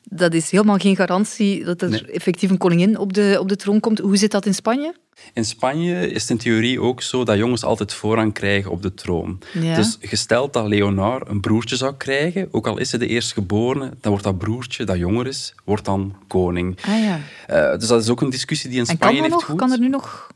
dat 0.09 0.35
is 0.35 0.51
helemaal 0.51 0.77
geen 0.79 0.97
garantie 0.97 1.65
dat 1.65 1.83
er 1.83 1.89
Nee. 1.89 2.05
effectief 2.05 2.51
een 2.51 2.59
koningin 2.59 2.99
op 2.99 3.13
de, 3.13 3.37
op 3.41 3.49
de 3.49 3.57
troon 3.57 3.81
komt. 3.81 3.99
Hoe 3.99 4.17
zit 4.17 4.31
dat 4.31 4.47
in 4.47 4.55
Spanje? 4.55 4.95
In 5.33 5.45
Spanje 5.45 6.11
is 6.11 6.21
het 6.23 6.31
in 6.31 6.37
theorie 6.37 6.81
ook 6.81 7.03
zo 7.03 7.25
dat 7.25 7.37
jongens 7.37 7.65
altijd 7.65 7.93
voorrang 7.93 8.33
krijgen 8.33 8.71
op 8.71 8.83
de 8.83 8.95
troon. 8.95 9.39
Ja. 9.53 9.75
Dus 9.77 9.97
gesteld 10.01 10.53
dat 10.53 10.67
Leonard 10.67 11.29
een 11.29 11.41
broertje 11.41 11.77
zou 11.77 11.95
krijgen, 11.97 12.49
ook 12.51 12.67
al 12.67 12.79
is 12.79 12.91
hij 12.91 13.01
de 13.01 13.07
eerstgeborene, 13.07 13.85
dan 14.01 14.11
wordt 14.11 14.25
dat 14.25 14.39
broertje, 14.39 14.85
dat 14.85 14.97
jonger 14.97 15.27
is, 15.27 15.55
wordt 15.65 15.85
dan 15.85 16.15
koning. 16.27 16.79
Ah 16.87 16.99
ja. 17.03 17.21
Eh, 17.47 17.79
dus 17.79 17.89
dat 17.89 18.03
is 18.03 18.09
ook 18.09 18.21
een 18.21 18.31
discussie 18.31 18.71
die 18.71 18.79
in 18.79 18.87
En 18.87 18.97
Spanje 18.97 19.21
kan, 19.21 19.23
dat 19.23 19.31
heeft 19.33 19.49
nog? 19.49 19.51
goed. 19.51 19.69
kan 19.69 19.73
er 19.73 19.79
nu 19.81 19.89
nog 19.89 20.27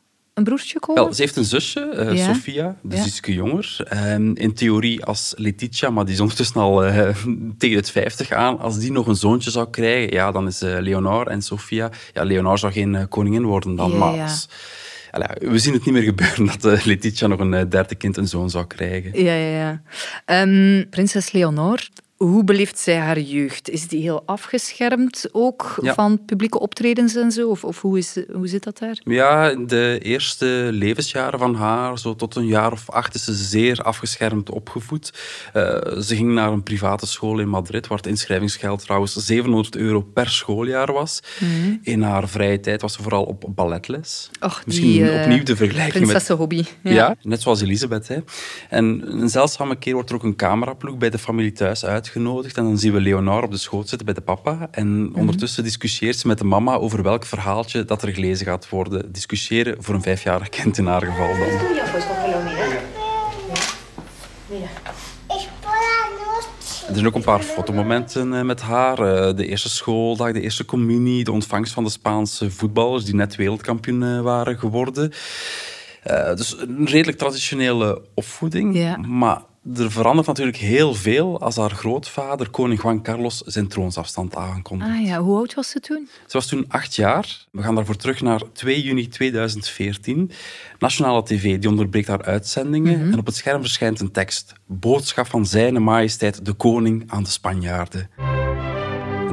een 0.40 0.46
broertje 0.46 0.78
komen? 0.80 1.02
Wel, 1.04 1.12
ze 1.14 1.22
heeft 1.22 1.36
een 1.36 1.44
zusje, 1.44 1.80
eh, 1.80 2.16
Ja. 2.16 2.34
Sofia, 2.34 2.76
dus 2.82 2.98
Ja. 2.98 3.04
ietsje 3.04 3.32
jonger. 3.34 3.76
Ehm, 3.88 4.30
in 4.34 4.54
theorie 4.54 5.04
als 5.04 5.32
Letitia, 5.36 5.90
maar 5.90 6.04
die 6.04 6.14
is 6.14 6.20
ondertussen 6.20 6.56
al 6.60 6.84
eh, 6.84 7.08
tegen 7.58 7.76
het 7.76 7.90
50 7.90 8.32
aan. 8.32 8.58
Als 8.58 8.78
die 8.78 8.92
nog 8.92 9.06
een 9.06 9.16
zoontje 9.16 9.50
zou 9.50 9.70
krijgen, 9.70 10.12
ja, 10.12 10.32
dan 10.32 10.46
is 10.46 10.62
eh, 10.62 10.76
Leonard 10.80 11.28
en 11.28 11.42
Sofia... 11.42 11.90
Ja, 12.14 12.22
Leonard 12.24 12.60
zou 12.60 12.72
geen 12.72 13.08
koningin 13.08 13.44
worden 13.44 13.76
dan, 13.76 13.90
Ja, 13.90 13.96
maar... 13.96 14.20
als- 14.22 14.48
we 15.38 15.58
zien 15.58 15.72
het 15.72 15.84
niet 15.84 15.94
meer 15.94 16.02
gebeuren 16.02 16.46
dat 16.60 16.84
Letitia 16.84 17.26
nog 17.26 17.40
een 17.40 17.68
derde 17.68 17.94
kind, 17.94 18.16
een 18.16 18.28
zoon 18.28 18.50
zou 18.50 18.66
krijgen. 18.66 19.22
Ja, 19.24 19.34
ja, 19.34 19.56
ja. 19.58 19.82
Ehm, 20.24 20.84
prinses 20.90 21.32
Leonor, 21.32 21.88
hoe 22.24 22.44
beleeft 22.44 22.78
zij 22.78 22.96
haar 22.96 23.18
jeugd? 23.20 23.70
Is 23.70 23.88
die 23.88 24.00
heel 24.00 24.22
afgeschermd 24.26 25.28
ook 25.32 25.78
Ja. 25.82 25.94
van 25.94 26.24
publieke 26.24 26.58
optredens 26.60 27.14
en 27.16 27.32
zo? 27.32 27.48
Of, 27.48 27.64
of 27.64 27.80
hoe, 27.80 27.98
is, 27.98 28.16
hoe 28.32 28.46
zit 28.48 28.64
dat 28.64 28.78
daar? 28.78 29.00
Ja, 29.04 29.48
in 29.50 29.66
de 29.66 29.98
eerste 30.02 30.68
levensjaren 30.72 31.38
van 31.38 31.54
haar, 31.54 31.98
zo 31.98 32.14
tot 32.16 32.34
een 32.34 32.46
jaar 32.46 32.72
of 32.72 32.90
acht, 32.90 33.14
is 33.14 33.24
ze 33.24 33.34
zeer 33.34 33.82
afgeschermd 33.82 34.50
opgevoed. 34.50 35.12
Eh, 35.52 35.62
ze 35.98 36.16
ging 36.16 36.32
naar 36.32 36.52
een 36.52 36.62
private 36.62 37.06
school 37.06 37.38
in 37.38 37.48
Madrid, 37.48 37.86
waar 37.86 37.98
het 37.98 38.06
inschrijvingsgeld 38.06 38.80
trouwens 38.82 39.14
700 39.14 39.76
euro 39.76 40.00
per 40.00 40.30
schooljaar 40.30 40.92
was. 40.92 41.20
In 41.82 42.02
haar 42.02 42.28
vrije 42.28 42.60
tijd 42.60 42.80
was 42.82 42.92
ze 42.92 43.02
vooral 43.02 43.24
op 43.24 43.44
balletles. 43.48 44.30
Och, 44.40 44.62
Misschien 44.66 44.90
die, 44.90 45.10
eh, 45.10 45.20
opnieuw 45.22 45.42
de 45.42 45.56
vergelijking 45.56 45.94
met... 45.94 46.02
Prinsessenhobby. 46.02 46.64
Ja. 46.82 47.16
net 47.22 47.40
zoals 47.42 47.60
Elisabeth. 47.60 48.08
Hè. 48.08 48.18
En 48.68 49.02
een 49.20 49.28
zeldzame 49.28 49.76
keer 49.76 49.94
wordt 49.94 50.08
er 50.10 50.16
ook 50.16 50.24
een 50.24 50.36
cameraploeg 50.36 50.98
bij 50.98 51.10
de 51.10 51.18
familie 51.18 51.52
thuis 51.52 51.84
uitgenodigd. 52.14 52.56
En 52.56 52.64
dan 52.64 52.78
zien 52.78 52.92
we 52.92 53.00
Leonard 53.00 53.44
op 53.44 53.50
de 53.50 53.56
schoot 53.58 53.88
zitten 53.88 54.06
bij 54.06 54.14
de 54.14 54.20
papa. 54.20 54.68
En 54.70 55.02
Mhm. 55.02 55.18
ondertussen 55.18 55.64
discussieert 55.64 56.16
ze 56.16 56.26
met 56.26 56.38
de 56.38 56.44
mama 56.44 56.74
over 56.74 57.02
welk 57.02 57.24
verhaaltje 57.24 57.84
dat 57.84 58.02
er 58.02 58.12
gelezen 58.14 58.46
gaat 58.46 58.68
worden. 58.68 59.12
Discussiëren 59.12 59.76
voor 59.82 59.94
een 59.94 60.02
vijfjarig 60.02 60.48
kind 60.48 60.78
in 60.78 60.86
haar 60.86 61.02
geval 61.04 61.28
dan. 61.38 61.48
Er 66.88 66.96
zijn 66.96 67.06
ook 67.06 67.14
een 67.14 67.22
paar 67.22 67.42
fotomomenten 67.42 68.34
eh, 68.34 68.42
met 68.42 68.60
haar. 68.60 68.98
Eh, 68.98 69.36
De 69.36 69.46
eerste 69.46 69.68
schooldag, 69.70 70.32
de 70.32 70.40
eerste 70.40 70.64
communie, 70.64 71.24
de 71.24 71.32
ontvangst 71.32 71.72
van 71.72 71.84
de 71.84 71.90
Spaanse 71.90 72.50
voetballers 72.50 73.04
die 73.04 73.14
net 73.14 73.36
wereldkampioen 73.36 74.02
eh, 74.02 74.20
waren 74.20 74.58
geworden. 74.58 75.12
Eh, 76.02 76.34
dus 76.36 76.56
een 76.58 76.86
redelijk 76.86 77.18
traditionele 77.18 78.02
opvoeding. 78.14 78.76
Ja. 78.76 78.96
Maar 78.96 79.42
er 79.76 79.90
verandert 79.90 80.26
natuurlijk 80.26 80.56
heel 80.56 80.94
veel 80.94 81.40
als 81.40 81.56
haar 81.56 81.70
grootvader, 81.70 82.50
koning 82.50 82.82
Juan 82.82 83.02
Carlos, 83.02 83.38
zijn 83.38 83.68
troonsafstand 83.68 84.36
aankondigt. 84.36 84.90
Ah 84.90 85.06
ja, 85.06 85.20
hoe 85.20 85.36
oud 85.36 85.54
was 85.54 85.70
ze 85.70 85.80
toen? 85.80 86.08
Ze 86.26 86.36
was 86.36 86.46
toen 86.46 86.64
acht 86.68 86.94
jaar. 86.94 87.46
We 87.50 87.62
gaan 87.62 87.74
daarvoor 87.74 87.96
terug 87.96 88.20
naar 88.20 88.42
2 88.52 88.82
juni 88.82 89.08
2014. 89.08 90.30
Nationale 90.78 91.22
TV 91.22 91.58
die 91.58 91.70
onderbreekt 91.70 92.08
haar 92.08 92.24
uitzendingen 92.24 93.12
en 93.12 93.18
op 93.18 93.26
het 93.26 93.36
scherm 93.36 93.60
verschijnt 93.60 94.00
een 94.00 94.12
tekst. 94.12 94.52
Boodschap 94.66 95.26
van 95.26 95.46
zijn 95.46 95.82
majesteit 95.82 96.44
de 96.44 96.52
koning 96.52 97.04
aan 97.06 97.22
de 97.22 97.30
Spanjaarden. 97.30 98.39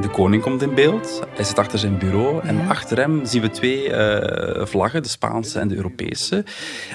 De 0.08 0.14
koning 0.14 0.42
komt 0.42 0.62
in 0.62 0.74
beeld. 0.74 1.22
Hij 1.34 1.44
zit 1.44 1.58
achter 1.58 1.78
zijn 1.78 1.98
bureau. 1.98 2.40
En 2.46 2.68
achter 2.68 2.96
hem 2.98 3.24
zien 3.24 3.42
we 3.42 3.50
twee 3.50 3.92
eh, 3.92 4.66
vlaggen, 4.66 5.02
de 5.02 5.08
Spaanse 5.08 5.58
en 5.58 5.68
de 5.68 5.74
Europese. 5.76 6.44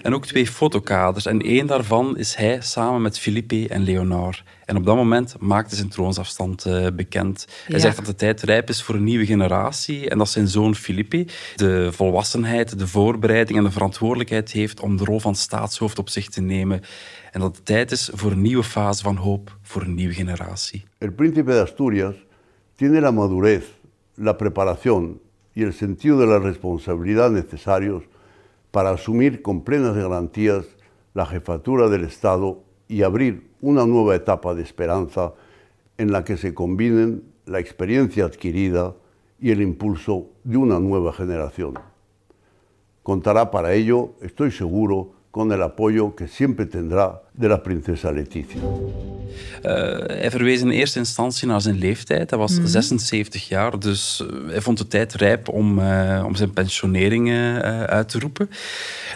En 0.01 0.13
ook 0.13 0.25
twee 0.25 0.47
fotokaders. 0.47 1.25
En 1.25 1.41
één 1.41 1.67
daarvan 1.67 2.17
is 2.17 2.35
hij 2.35 2.57
samen 2.61 3.01
met 3.01 3.19
Felipe 3.19 3.67
en 3.69 3.83
Leonor. 3.83 4.43
En 4.65 4.75
op 4.77 4.85
dat 4.85 4.95
moment 4.95 5.35
maakt 5.39 5.67
hij 5.69 5.77
zijn 5.77 5.89
troonsafstand 5.89 6.65
eh, 6.65 6.87
bekend. 6.95 7.47
Hij 7.65 7.75
Ja. 7.75 7.81
zegt 7.81 7.95
dat 7.95 8.05
de 8.05 8.15
tijd 8.15 8.41
rijp 8.41 8.69
is 8.69 8.83
voor 8.83 8.95
een 8.95 9.03
nieuwe 9.03 9.25
generatie. 9.25 10.09
En 10.09 10.17
dat 10.17 10.29
zijn 10.29 10.47
zoon 10.47 10.75
Felipe 10.75 11.25
de 11.55 11.89
volwassenheid, 11.91 12.79
de 12.79 12.87
voorbereiding 12.87 13.57
en 13.57 13.63
de 13.63 13.71
verantwoordelijkheid 13.71 14.51
heeft 14.51 14.79
om 14.79 14.97
de 14.97 15.03
rol 15.03 15.19
van 15.19 15.35
staatshoofd 15.35 15.99
op 15.99 16.09
zich 16.09 16.29
te 16.29 16.41
nemen. 16.41 16.81
En 17.31 17.39
dat 17.39 17.55
het 17.55 17.65
tijd 17.65 17.91
is 17.91 18.09
voor 18.13 18.31
een 18.31 18.41
nieuwe 18.41 18.63
fase 18.63 19.03
van 19.03 19.15
hoop 19.15 19.57
voor 19.61 19.81
een 19.81 19.95
nieuwe 19.95 20.13
generatie. 20.13 20.83
El 20.97 21.11
príncipe 21.11 21.51
de 21.51 21.61
Asturias 21.61 22.15
tiene 22.75 23.01
la 23.01 23.11
madurez, 23.11 23.71
la 24.15 24.37
preparación 24.37 25.21
y 25.55 25.63
el 25.63 25.73
sentido 25.73 26.19
de 26.19 26.27
la 26.27 26.39
responsabilidad 26.39 27.31
necesarios 27.31 28.03
para 28.71 28.91
asumir 28.91 29.41
con 29.41 29.63
plenas 29.63 29.95
garantías 29.95 30.65
la 31.13 31.25
jefatura 31.25 31.89
del 31.89 32.05
Estado 32.05 32.63
y 32.87 33.03
abrir 33.03 33.49
una 33.61 33.85
nueva 33.85 34.15
etapa 34.15 34.53
de 34.53 34.63
esperanza 34.63 35.33
en 35.97 36.11
la 36.11 36.23
que 36.23 36.37
se 36.37 36.53
combinen 36.53 37.23
la 37.45 37.59
experiencia 37.59 38.25
adquirida 38.25 38.95
y 39.39 39.51
el 39.51 39.61
impulso 39.61 40.27
de 40.43 40.57
una 40.57 40.79
nueva 40.79 41.13
generación. 41.13 41.75
Contará 43.03 43.51
para 43.51 43.73
ello, 43.73 44.11
estoy 44.21 44.51
seguro, 44.51 45.11
con 45.31 45.51
el 45.51 45.61
apoyo 45.61 46.15
que 46.15 46.27
siempre 46.27 46.65
tendrá 46.65 47.22
de 47.35 47.47
la 47.47 47.57
princesa 47.57 48.11
Leticia. 48.11 48.59
Eh, 49.61 49.73
hij 50.19 50.31
verwees 50.31 50.61
in 50.61 50.69
eerste 50.69 50.99
instantie 50.99 51.47
naar 51.47 51.61
zijn 51.61 51.77
leeftijd. 51.77 52.29
Hij 52.29 52.39
was 52.39 52.59
76 52.63 53.47
jaar, 53.47 53.79
dus 53.79 54.21
eh, 54.21 54.49
hij 54.49 54.61
vond 54.61 54.77
de 54.77 54.87
tijd 54.87 55.13
rijp 55.13 55.49
om, 55.49 55.79
eh, 55.79 56.23
om 56.25 56.35
zijn 56.35 56.51
pensionering 56.53 57.29
eh, 57.29 57.83
uit 57.83 58.09
te 58.09 58.19
roepen. 58.19 58.49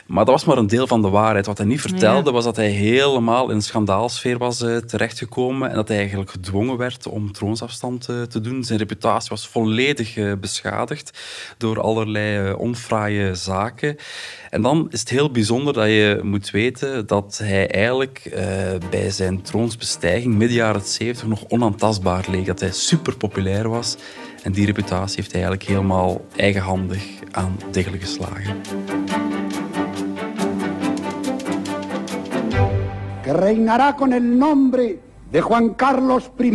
Maar 0.05 0.25
dat 0.25 0.33
was 0.33 0.45
maar 0.45 0.57
een 0.57 0.67
deel 0.67 0.87
van 0.87 1.01
de 1.01 1.09
waarheid. 1.09 1.45
Wat 1.45 1.57
hij 1.57 1.67
niet 1.67 1.81
vertelde, 1.81 2.27
Ja. 2.29 2.31
was 2.35 2.43
dat 2.43 2.55
hij 2.55 2.69
helemaal 2.69 3.49
in 3.49 3.55
een 3.55 3.61
schandaalsfeer 3.61 4.37
was 4.37 4.57
terechtgekomen 4.85 5.69
en 5.69 5.75
dat 5.75 5.87
hij 5.87 5.97
eigenlijk 5.97 6.31
gedwongen 6.31 6.77
werd 6.77 7.07
om 7.07 7.31
troonsafstand 7.31 8.09
eh, 8.09 8.21
te 8.21 8.41
doen. 8.41 8.63
Zijn 8.63 8.79
reputatie 8.79 9.29
was 9.29 9.47
volledig 9.47 10.17
eh, 10.17 10.31
beschadigd 10.39 11.19
door 11.57 11.81
allerlei 11.81 12.47
eh, 12.49 12.59
onfraaie 12.59 13.35
zaken. 13.35 13.95
En 14.49 14.61
dan 14.61 14.87
is 14.89 14.99
het 14.99 15.09
heel 15.09 15.31
bijzonder 15.31 15.73
dat 15.73 15.85
je 15.85 16.19
moet 16.23 16.49
weten 16.51 17.07
dat 17.07 17.39
hij 17.43 17.71
eigenlijk 17.71 18.06
eh, 18.15 18.89
bij 18.89 19.09
zijn 19.09 19.41
troonsbestijging 19.41 20.35
midden 20.35 20.57
jaren 20.57 20.81
70 20.81 21.27
nog 21.27 21.43
onaantastbaar 21.47 22.25
leek. 22.29 22.45
Dat 22.45 22.59
hij 22.59 22.71
super 22.71 23.17
populair 23.17 23.69
was. 23.69 23.97
En 24.43 24.51
die 24.51 24.65
reputatie 24.65 25.15
heeft 25.15 25.31
hij 25.31 25.41
eigenlijk 25.41 25.69
helemaal 25.69 26.25
eigenhandig 26.35 27.03
aan 27.31 27.57
diggelen 27.71 27.99
geslagen. 27.99 28.55
que 33.27 33.33
reinará 33.33 33.93
con 33.93 34.13
el 34.13 34.23
nombre 34.23 34.99
de 35.31 35.41
Juan 35.41 35.75
Carlos 35.75 36.31
I. 36.39 36.53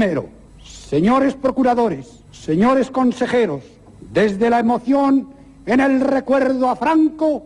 Señores 0.65 1.35
procuradores, 1.35 2.25
señores 2.31 2.91
consejeros, 2.91 3.63
desde 4.01 4.49
la 4.49 4.61
emoción 4.61 5.29
en 5.67 5.81
el 5.81 6.01
recuerdo 6.01 6.71
a 6.71 6.77
Franco, 6.77 7.43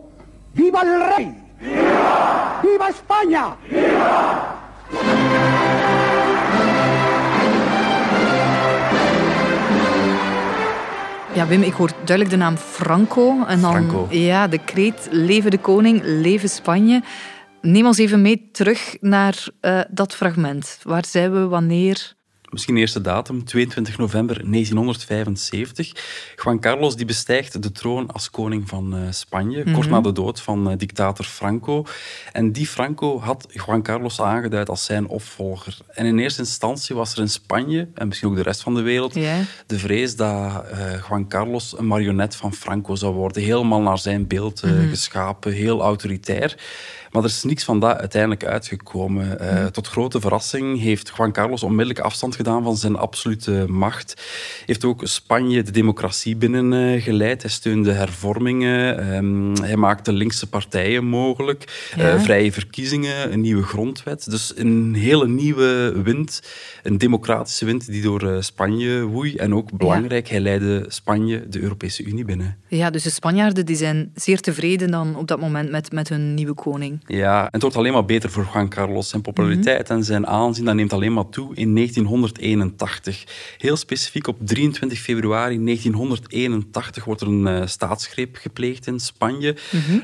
¡viva 0.53 0.81
el 0.81 1.15
rey! 1.15 1.46
¡Viva! 1.59 2.61
¡Viva 2.61 2.87
España! 2.89 3.55
Ja, 11.33 11.47
Wim, 11.47 11.61
ik 11.61 11.73
hoor 11.73 11.91
duidelijk 12.03 12.29
de 12.29 12.37
naam 12.37 12.57
Franco. 12.57 13.45
En 13.47 13.61
dan, 13.61 13.71
Franco. 13.71 14.07
Ja, 14.09 14.47
de 14.47 14.57
kreet 14.57 15.07
Leven 15.11 15.51
de 15.51 15.57
koning, 15.57 16.01
leven 16.03 16.49
Spanje. 16.49 17.01
Neem 17.61 17.85
ons 17.85 17.97
even 17.97 18.21
mee 18.21 18.49
terug 18.51 18.97
naar 18.99 19.47
eh, 19.59 19.79
dat 19.89 20.15
fragment. 20.15 20.79
Waar 20.83 21.05
zijn 21.05 21.31
we, 21.33 21.47
wanneer? 21.47 22.16
Misschien 22.49 22.75
de 22.75 22.81
eerste 22.81 23.01
datum, 23.01 23.43
22 23.43 23.97
november 23.97 24.35
1975. 24.35 25.91
Juan 26.43 26.59
Carlos 26.59 26.95
die 26.95 27.05
bestijgt 27.05 27.61
de 27.63 27.71
troon 27.71 28.11
als 28.11 28.29
koning 28.29 28.67
van 28.69 28.95
eh, 28.95 29.01
Spanje, 29.09 29.71
kort 29.71 29.89
na 29.89 30.01
de 30.01 30.11
dood 30.11 30.41
van 30.41 30.69
eh, 30.69 30.77
dictator 30.77 31.25
Franco. 31.25 31.85
En 32.31 32.51
die 32.51 32.67
Franco 32.67 33.19
had 33.19 33.47
Juan 33.65 33.81
Carlos 33.81 34.21
aangeduid 34.21 34.69
als 34.69 34.85
zijn 34.85 35.07
opvolger. 35.07 35.77
En 35.93 36.05
in 36.05 36.19
eerste 36.19 36.41
instantie 36.41 36.95
was 36.95 37.13
er 37.13 37.19
in 37.19 37.29
Spanje, 37.29 37.87
en 37.93 38.07
misschien 38.07 38.29
ook 38.29 38.35
de 38.35 38.41
rest 38.41 38.61
van 38.61 38.75
de 38.75 38.81
wereld, 38.81 39.13
de 39.13 39.79
vrees 39.79 40.15
dat 40.15 40.65
eh, 40.65 41.07
Juan 41.09 41.27
Carlos 41.27 41.77
een 41.77 41.87
marionet 41.87 42.35
van 42.35 42.53
Franco 42.53 42.95
zou 42.95 43.13
worden. 43.13 43.43
Helemaal 43.43 43.81
naar 43.81 43.99
zijn 43.99 44.27
beeld 44.27 44.61
eh, 44.61 44.71
geschapen, 44.89 45.51
heel 45.51 45.81
autoritair. 45.81 46.57
Maar 47.17 47.25
er 47.25 47.31
is 47.31 47.43
niks 47.43 47.63
van 47.63 47.79
dat 47.79 47.97
uiteindelijk 47.97 48.45
uitgekomen. 48.45 49.39
Eh, 49.39 49.65
Tot 49.65 49.87
grote 49.87 50.19
verrassing 50.19 50.79
heeft 50.79 51.11
Juan 51.17 51.31
Carlos 51.31 51.63
onmiddellijk 51.63 51.99
afstand 51.99 52.35
gedaan 52.35 52.63
van 52.63 52.77
zijn 52.77 52.95
absolute 52.95 53.65
macht. 53.67 54.21
Heeft 54.65 54.85
ook 54.85 55.01
Spanje 55.03 55.63
de 55.63 55.71
democratie 55.71 56.35
binnengeleid. 56.35 57.41
Hij 57.41 57.51
steunde 57.51 57.91
hervormingen. 57.91 58.99
Ehm, 58.99 59.63
hij 59.63 59.75
maakte 59.75 60.11
linkse 60.11 60.47
partijen 60.49 61.05
mogelijk. 61.05 61.89
Ja. 61.95 62.13
Eh, 62.13 62.21
vrije 62.21 62.51
verkiezingen, 62.51 63.33
een 63.33 63.41
nieuwe 63.41 63.63
grondwet. 63.63 64.29
Dus 64.29 64.53
een 64.55 64.95
hele 64.95 65.27
nieuwe 65.27 66.01
wind. 66.03 66.41
Een 66.83 66.97
democratische 66.97 67.65
wind 67.65 67.85
die 67.85 68.01
door 68.01 68.31
eh, 68.31 68.41
Spanje 68.41 69.01
woei. 69.01 69.35
En 69.35 69.55
ook 69.55 69.77
belangrijk, 69.77 70.27
hij 70.27 70.39
leidde 70.39 70.85
Spanje 70.87 71.47
de 71.49 71.61
Europese 71.61 72.03
Unie 72.03 72.25
binnen. 72.25 72.57
Ja, 72.67 72.89
dus 72.89 73.03
de 73.03 73.09
Spanjaarden 73.09 73.65
die 73.65 73.75
zijn 73.75 74.11
zeer 74.15 74.39
tevreden 74.39 74.91
dan 74.91 75.15
op 75.15 75.27
dat 75.27 75.39
moment 75.39 75.69
met, 75.71 75.91
met 75.91 76.09
hun 76.09 76.33
nieuwe 76.33 76.53
koning. 76.53 76.99
Ja, 77.07 77.41
en 77.41 77.49
het 77.51 77.61
wordt 77.61 77.77
alleen 77.77 77.93
maar 77.93 78.05
beter 78.05 78.29
voor 78.29 78.47
Juan 78.53 78.69
Carlos. 78.69 79.09
Zijn 79.09 79.21
populariteit 79.21 79.89
en 79.89 80.03
zijn 80.03 80.27
aanzien 80.27 80.65
dat 80.65 80.75
neemt 80.75 80.93
alleen 80.93 81.13
maar 81.13 81.29
toe 81.29 81.55
in 81.55 81.75
1981. 81.75 83.23
Heel 83.57 83.75
specifiek 83.75 84.27
op 84.27 84.37
23 84.39 84.99
februari 84.99 85.63
1981 85.63 87.03
wordt 87.03 87.21
er 87.21 87.27
een 87.27 87.47
eh, 87.47 87.67
staatsgreep 87.67 88.35
gepleegd 88.35 88.87
in 88.87 88.99
Spanje. 88.99 89.55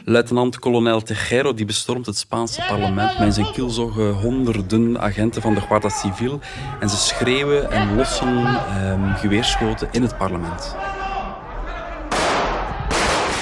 Luitenant-kolonel 0.06 1.02
Tejero 1.02 1.54
die 1.54 1.66
bestormt 1.66 2.06
het 2.06 2.18
Spaanse 2.18 2.64
parlement 2.68 3.20
met 3.20 3.34
zijn 3.34 3.52
kielzog 3.52 3.96
honderden 3.96 5.00
agenten 5.00 5.42
van 5.42 5.54
de 5.54 5.62
Guardia 5.62 5.90
Civil. 5.90 6.40
En 6.80 6.90
ze 6.90 6.96
schreeuwen 6.98 7.72
en 7.72 7.96
lossen 7.96 8.46
ehm, 8.46 9.14
geweerschoten 9.14 9.88
in 9.92 10.02
het 10.02 10.18
parlement. 10.18 10.76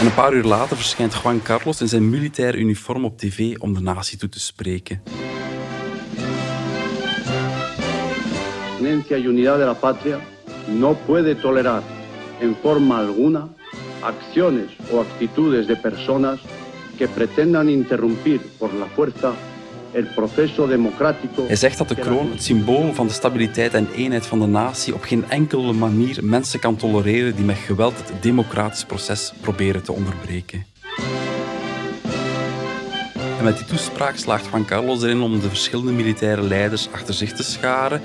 En 0.02 0.08
een 0.08 0.14
paar 0.14 0.34
uur 0.34 0.44
later 0.44 0.78
verschijnt 0.78 1.14
Juan 1.24 1.42
Carlos 1.42 1.82
in 1.82 1.88
zijn 1.88 2.10
militair 2.10 2.56
uniform 2.56 3.06
op 3.06 3.18
tv 3.18 3.58
om 3.58 3.74
de 3.74 3.80
natie 3.80 4.18
toe 4.18 4.30
te 4.30 4.40
spreken. 4.40 5.02
y 9.10 9.28
unidad 9.28 9.58
de 9.58 9.66
la 9.66 9.74
patria 9.74 10.20
no 10.66 10.98
puede 11.06 11.36
tolerar 11.36 11.84
en 12.40 12.56
forma 12.62 12.98
alguna 12.98 13.48
acciones 14.00 14.72
o 14.92 15.00
actitudes 15.00 15.68
de 15.68 15.76
personas 15.76 16.40
que 16.98 17.08
pretendan 17.08 17.70
interrumpir 17.70 18.42
por 18.58 18.74
la 18.74 18.88
fuerza. 18.96 19.51
Hij 21.48 21.56
zegt 21.56 21.78
dat 21.78 21.90
de 21.90 21.96
kroon, 21.96 22.32
het 22.32 22.44
symbool 22.44 22.94
van 22.94 23.08
de 23.08 23.14
stabiliteit 23.14 23.74
en 23.74 23.88
eenheid 23.96 24.26
van 24.26 24.40
de 24.40 24.46
natie, 24.46 24.94
op 24.94 25.02
geen 25.04 25.30
enkele 25.30 25.74
manier 25.74 26.26
mensen 26.26 26.60
kan 26.60 26.76
tolereren 26.76 27.36
die 27.36 27.46
met 27.46 27.58
geweld 27.58 27.98
het 27.98 28.24
democratisch 28.24 28.86
proces 28.86 29.34
proberen 29.42 29.84
te 29.84 29.92
onderbreken. 29.92 30.66
En 33.38 33.44
met 33.44 33.58
die 33.58 33.66
toespraak 33.66 34.16
slaagt 34.18 34.46
Juan 34.46 34.66
Carlos 34.66 35.04
erin 35.04 35.22
om 35.22 35.40
de 35.40 35.50
verschillende 35.50 35.92
militaire 35.92 36.42
leiders 36.42 36.92
achter 36.92 37.14
zich 37.14 37.34
te 37.34 37.44
scharen. 37.44 38.02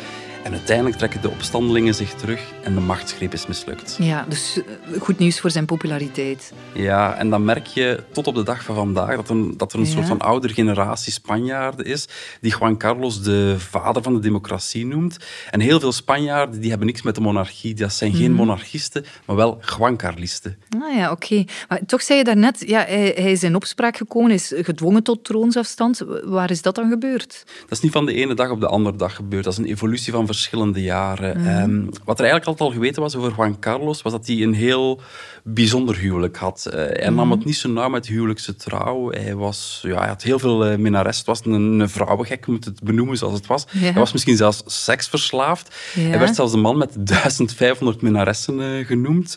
En 0.47 0.53
uiteindelijk 0.53 0.97
trekken 0.97 1.21
de 1.21 1.29
opstandelingen 1.31 1.95
zich 1.95 2.12
terug 2.15 2.41
en 2.62 2.75
de 2.75 2.81
machtsgreep 2.81 3.33
is 3.33 3.47
mislukt. 3.47 3.97
Ja, 4.00 4.25
dus 4.29 4.61
eh, 4.93 5.00
goed 5.00 5.19
nieuws 5.19 5.41
voor 5.41 5.50
zijn 5.50 5.65
populariteit. 5.65 6.53
Ja, 6.73 7.15
en 7.15 7.31
dan 7.31 7.45
merk 7.45 7.67
je 7.67 8.03
tot 8.12 8.26
op 8.26 8.35
de 8.35 8.43
dag 8.43 8.62
van 8.65 8.75
vandaag 8.75 9.17
dat, 9.17 9.29
een, 9.29 9.55
dat 9.57 9.73
er 9.73 9.79
een 9.79 9.85
Ja. 9.85 9.91
soort 9.91 10.07
van 10.07 10.19
oudere 10.21 10.53
generatie 10.55 11.12
Spanjaarden 11.12 11.87
is 11.87 12.09
die 12.41 12.55
Juan 12.59 12.76
Carlos 12.79 13.23
de 13.23 13.55
vader 13.59 14.03
van 14.03 14.15
de 14.15 14.21
democratie 14.21 14.87
noemt. 14.87 15.17
En 15.50 15.61
heel 15.61 15.81
veel 15.81 15.93
Spanjaarden 15.93 16.61
die 16.61 16.69
hebben 16.69 16.87
niks 16.87 17.03
met 17.03 17.15
de 17.15 17.21
monarchie. 17.21 17.75
Dat 17.75 17.93
zijn 17.93 18.12
geen 18.15 18.31
Mhm. 18.31 18.41
monarchisten, 18.41 19.05
maar 19.25 19.37
wel 19.37 19.59
Juan 19.79 19.97
Carlisten. 19.97 20.57
Ah 20.81 20.95
ja, 20.97 21.11
oké. 21.11 21.45
Maar 21.69 21.81
toch 21.87 22.03
zei 22.03 22.19
je 22.19 22.25
daarnet, 22.25 22.62
ja, 22.67 22.85
hij, 22.88 23.12
hij 23.17 23.33
is 23.33 23.43
in 23.43 23.55
opspraak 23.55 23.97
gekomen, 23.97 24.31
is 24.31 24.53
gedwongen 24.57 25.03
tot 25.03 25.25
troonsafstand. 25.25 26.03
Waar 26.25 26.50
is 26.50 26.62
dat 26.62 26.75
dan 26.75 26.88
gebeurd? 26.91 27.43
Dat 27.61 27.71
is 27.71 27.81
niet 27.81 27.93
van 27.93 28.07
de 28.07 28.15
ene 28.15 28.35
dag 28.35 28.50
op 28.50 28.61
de 28.61 28.69
andere 28.69 28.97
dag 28.97 29.15
gebeurd. 29.15 29.45
Dat 29.45 29.53
is 29.53 29.59
een 29.59 29.65
evolutie 29.65 30.12
van 30.12 30.26
verschillende 30.37 30.83
jaren. 30.83 31.38
Mhm. 31.40 31.49
Ehm, 31.49 31.81
wat 32.05 32.19
er 32.19 32.25
eigenlijk 32.25 32.47
altijd 32.47 32.69
al 32.69 32.75
geweten 32.75 33.02
was 33.02 33.16
over 33.16 33.33
Juan 33.37 33.59
Carlos, 33.59 34.02
was 34.02 34.12
dat 34.12 34.26
hij 34.26 34.43
een 34.43 34.55
heel 34.55 35.00
bijzonder 35.45 35.97
huwelijk 35.97 36.37
had. 36.37 36.66
Eh, 36.66 36.75
hij 36.75 37.09
nam 37.11 37.28
Mhm. 37.28 37.31
het 37.37 37.45
niet 37.45 37.57
zo 37.57 37.69
nauw 37.69 37.88
met 37.88 38.07
huwelijkse 38.07 38.57
trouw. 38.57 39.11
Hij, 39.11 39.35
was, 39.35 39.81
ja, 39.83 39.99
hij 39.99 40.09
had 40.09 40.23
heel 40.23 40.38
veel 40.38 40.66
uh. 40.73 40.95
Het 41.05 41.25
was 41.25 41.40
een, 41.45 41.52
een 41.81 41.88
vrouwengek, 41.88 42.47
moet 42.47 42.64
het 42.64 42.83
benoemen 42.83 43.16
zoals 43.16 43.35
het 43.35 43.47
was. 43.47 43.66
Ja. 43.71 43.78
Hij 43.81 43.93
was 43.93 44.12
misschien 44.12 44.37
zelfs 44.37 44.62
seksverslaafd. 44.66 45.75
Ja. 45.95 46.02
Hij 46.02 46.19
werd 46.19 46.35
zelfs 46.35 46.52
de 46.52 46.59
man 46.59 46.76
met 46.78 46.93
1500 47.07 48.02
minnaressen 48.02 48.61
eh, 48.61 48.87
genoemd. 48.87 49.37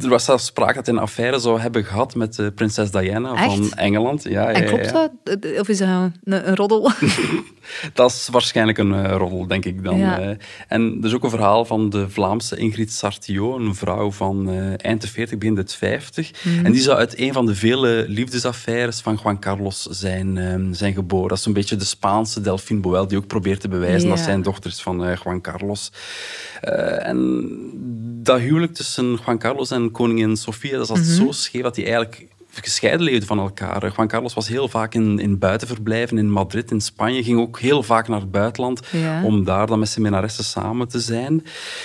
Er 0.00 0.08
was 0.08 0.24
zelfs 0.24 0.44
sprake 0.44 0.74
dat 0.74 0.86
hij 0.86 0.94
een 0.94 1.00
affaire 1.00 1.38
zou 1.38 1.60
hebben 1.60 1.84
gehad 1.84 2.14
met 2.14 2.50
prinses 2.54 2.90
Diana 2.90 3.44
van? 3.44 3.72
Engeland. 3.72 4.22
Ja, 4.22 4.48
En 4.50 4.64
klopt 4.64 4.92
dat? 4.92 5.10
Of 5.58 5.68
is 5.68 5.78
dat 5.78 5.88
een, 5.88 6.48
een 6.48 6.56
roddel? 6.56 6.90
Dat 7.94 8.10
is 8.10 8.28
waarschijnlijk 8.30 8.78
een 8.78 9.08
roddel, 9.08 9.46
denk 9.46 9.64
ik 9.64 9.84
dan. 9.84 9.98
Ja. 9.98 10.35
Eh. 10.38 10.46
en 10.68 10.96
er 11.00 11.06
is 11.06 11.14
ook 11.14 11.24
een 11.24 11.30
verhaal 11.30 11.64
van 11.64 11.90
de 11.90 12.10
Vlaamse 12.10 12.56
Ingrid 12.56 12.92
Sartio, 12.92 13.56
een 13.56 13.74
vrouw 13.74 14.10
van 14.10 14.50
eh, 14.50 14.72
eind 14.76 15.00
de 15.00 15.08
40, 15.08 15.38
begin 15.38 15.54
de 15.54 15.64
50. 15.66 16.30
Mhm. 16.44 16.64
En 16.64 16.72
die 16.72 16.80
zou 16.80 16.98
uit 16.98 17.18
een 17.18 17.32
van 17.32 17.46
de 17.46 17.54
vele 17.54 18.04
liefdesaffaires 18.08 19.00
van 19.00 19.18
Juan 19.22 19.40
Carlos 19.40 19.82
zijn, 19.82 20.38
eh, 20.38 20.54
zijn 20.70 20.94
geboren. 20.94 21.28
Dat 21.28 21.38
is 21.38 21.44
een 21.44 21.52
beetje 21.52 21.76
de 21.76 21.84
Spaanse 21.84 22.40
Delphine 22.40 22.80
Boel, 22.80 23.06
die 23.06 23.18
ook 23.18 23.26
probeert 23.26 23.60
te 23.60 23.68
bewijzen 23.68 24.08
dat 24.08 24.18
zijn 24.18 24.42
dochter 24.42 24.70
is 24.70 24.82
van 24.82 25.04
eh, 25.04 25.16
Juan 25.24 25.40
Carlos. 25.40 25.92
En 26.60 27.50
dat 28.22 28.38
huwelijk 28.38 28.74
tussen 28.74 29.18
Juan 29.24 29.38
Carlos 29.38 29.70
en 29.70 29.90
koningin 29.90 30.36
Sofia, 30.36 30.76
dat 30.76 30.86
zat 30.86 30.96
Mhm. 30.96 31.06
zo 31.06 31.32
scheef 31.32 31.62
dat 31.62 31.74
die 31.74 31.84
eigenlijk 31.84 32.26
gescheiden 32.64 33.02
leefden 33.02 33.26
van 33.26 33.38
elkaar. 33.38 33.92
Juan 33.96 34.08
Carlos 34.08 34.34
was 34.34 34.48
heel 34.48 34.68
vaak 34.68 34.94
in, 34.94 35.18
in 35.18 35.38
buitenverblijven 35.38 36.18
in 36.18 36.30
Madrid, 36.30 36.70
in 36.70 36.80
Spanje. 36.80 37.22
Ging 37.22 37.38
ook 37.38 37.58
heel 37.58 37.82
vaak 37.82 38.08
naar 38.08 38.20
het 38.20 38.30
buitenland 38.30 38.80
Ja. 38.92 39.22
om 39.24 39.44
daar 39.44 39.66
dan 39.66 39.78
met 39.78 39.88
zijn 39.88 40.02
minnaressen 40.02 40.44
samen 40.44 40.88
te 40.88 41.00
zijn. 41.00 41.44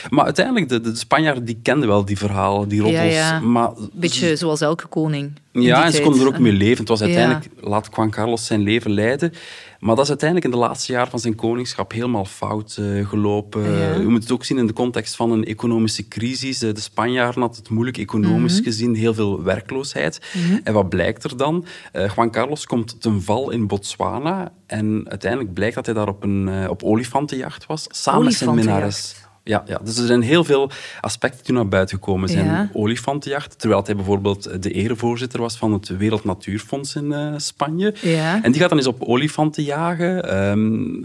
Maar 0.09 0.25
uiteindelijk, 0.25 0.69
de, 0.69 0.81
de 0.81 0.95
Spanjaarden 0.95 1.45
die 1.45 1.59
kenden 1.63 1.87
wel 1.87 2.05
die 2.05 2.17
verhalen, 2.17 2.67
die 2.67 2.81
roddels. 2.81 3.03
Ja, 3.03 3.09
ja. 3.11 3.39
Maar 3.39 3.71
Beetje 3.93 4.35
zoals 4.35 4.61
elke 4.61 4.87
koning. 4.87 5.31
Ja, 5.51 5.85
en 5.85 5.91
ze 5.91 6.01
konden 6.01 6.21
er 6.21 6.27
ook 6.27 6.39
mee 6.39 6.51
leven. 6.51 6.77
Het 6.77 6.87
was 6.87 6.99
Ja. 6.99 7.05
uiteindelijk, 7.05 7.49
laat 7.59 7.89
Juan 7.95 8.09
Carlos 8.09 8.45
zijn 8.45 8.61
leven 8.61 8.91
leiden. 8.91 9.33
Maar 9.79 9.95
dat 9.95 10.03
is 10.03 10.09
uiteindelijk 10.09 10.53
in 10.53 10.59
de 10.59 10.65
laatste 10.67 10.91
jaren 10.91 11.09
van 11.09 11.19
zijn 11.19 11.35
koningschap 11.35 11.91
helemaal 11.91 12.25
fout 12.25 12.77
eh, 12.79 13.07
gelopen. 13.07 13.71
Ja. 13.71 13.93
Je 13.95 14.07
moet 14.07 14.21
het 14.23 14.31
ook 14.31 14.45
zien 14.45 14.57
in 14.57 14.67
de 14.67 14.73
context 14.73 15.15
van 15.15 15.31
een 15.31 15.45
economische 15.45 16.07
crisis. 16.07 16.61
Eh, 16.61 16.73
De 16.73 16.79
Spanjaarden 16.79 17.41
hadden 17.41 17.59
het 17.59 17.69
moeilijk 17.69 17.97
economisch 17.97 18.53
Mhm. 18.55 18.63
gezien, 18.63 18.95
heel 18.95 19.13
veel 19.13 19.43
werkloosheid. 19.43 20.21
Mhm. 20.33 20.59
En 20.63 20.73
wat 20.73 20.89
blijkt 20.89 21.23
er 21.23 21.37
dan? 21.37 21.65
Eh, 21.91 22.11
Juan 22.15 22.31
Carlos 22.31 22.65
komt 22.65 23.01
ten 23.01 23.21
val 23.21 23.49
in 23.51 23.67
Botswana. 23.67 24.51
En 24.67 25.05
uiteindelijk 25.09 25.53
blijkt 25.53 25.75
dat 25.75 25.85
hij 25.85 25.95
daar 25.95 26.07
op, 26.07 26.23
een, 26.23 26.69
op 26.69 26.83
olifantenjacht 26.83 27.65
was, 27.65 27.85
samen 27.89 28.23
met 28.23 28.33
zijn 28.33 28.55
minnares. 28.55 29.15
Ja, 29.43 29.63
ja, 29.65 29.79
dus 29.83 29.97
er 29.97 30.05
zijn 30.05 30.21
heel 30.21 30.43
veel 30.43 30.71
aspecten 31.01 31.45
die 31.45 31.53
naar 31.53 31.67
buiten 31.67 31.97
gekomen 31.97 32.29
zijn. 32.29 32.45
Ja. 32.45 32.69
Olifantenjacht, 32.73 33.59
terwijl 33.59 33.83
hij 33.85 33.95
bijvoorbeeld 33.95 34.63
de 34.63 34.71
erevoorzitter 34.71 35.39
was 35.39 35.57
van 35.57 35.73
het 35.73 35.87
Wereld 35.87 36.23
Natuurfonds 36.23 36.95
in 36.95 37.13
eh, 37.13 37.33
Spanje. 37.37 37.93
Ja. 38.01 38.43
En 38.43 38.51
die 38.51 38.61
gaat 38.61 38.69
dan 38.69 38.77
eens 38.77 38.87
op 38.87 39.03
olifanten 39.03 39.63
jagen, 39.63 40.29
ehm, 40.29 40.59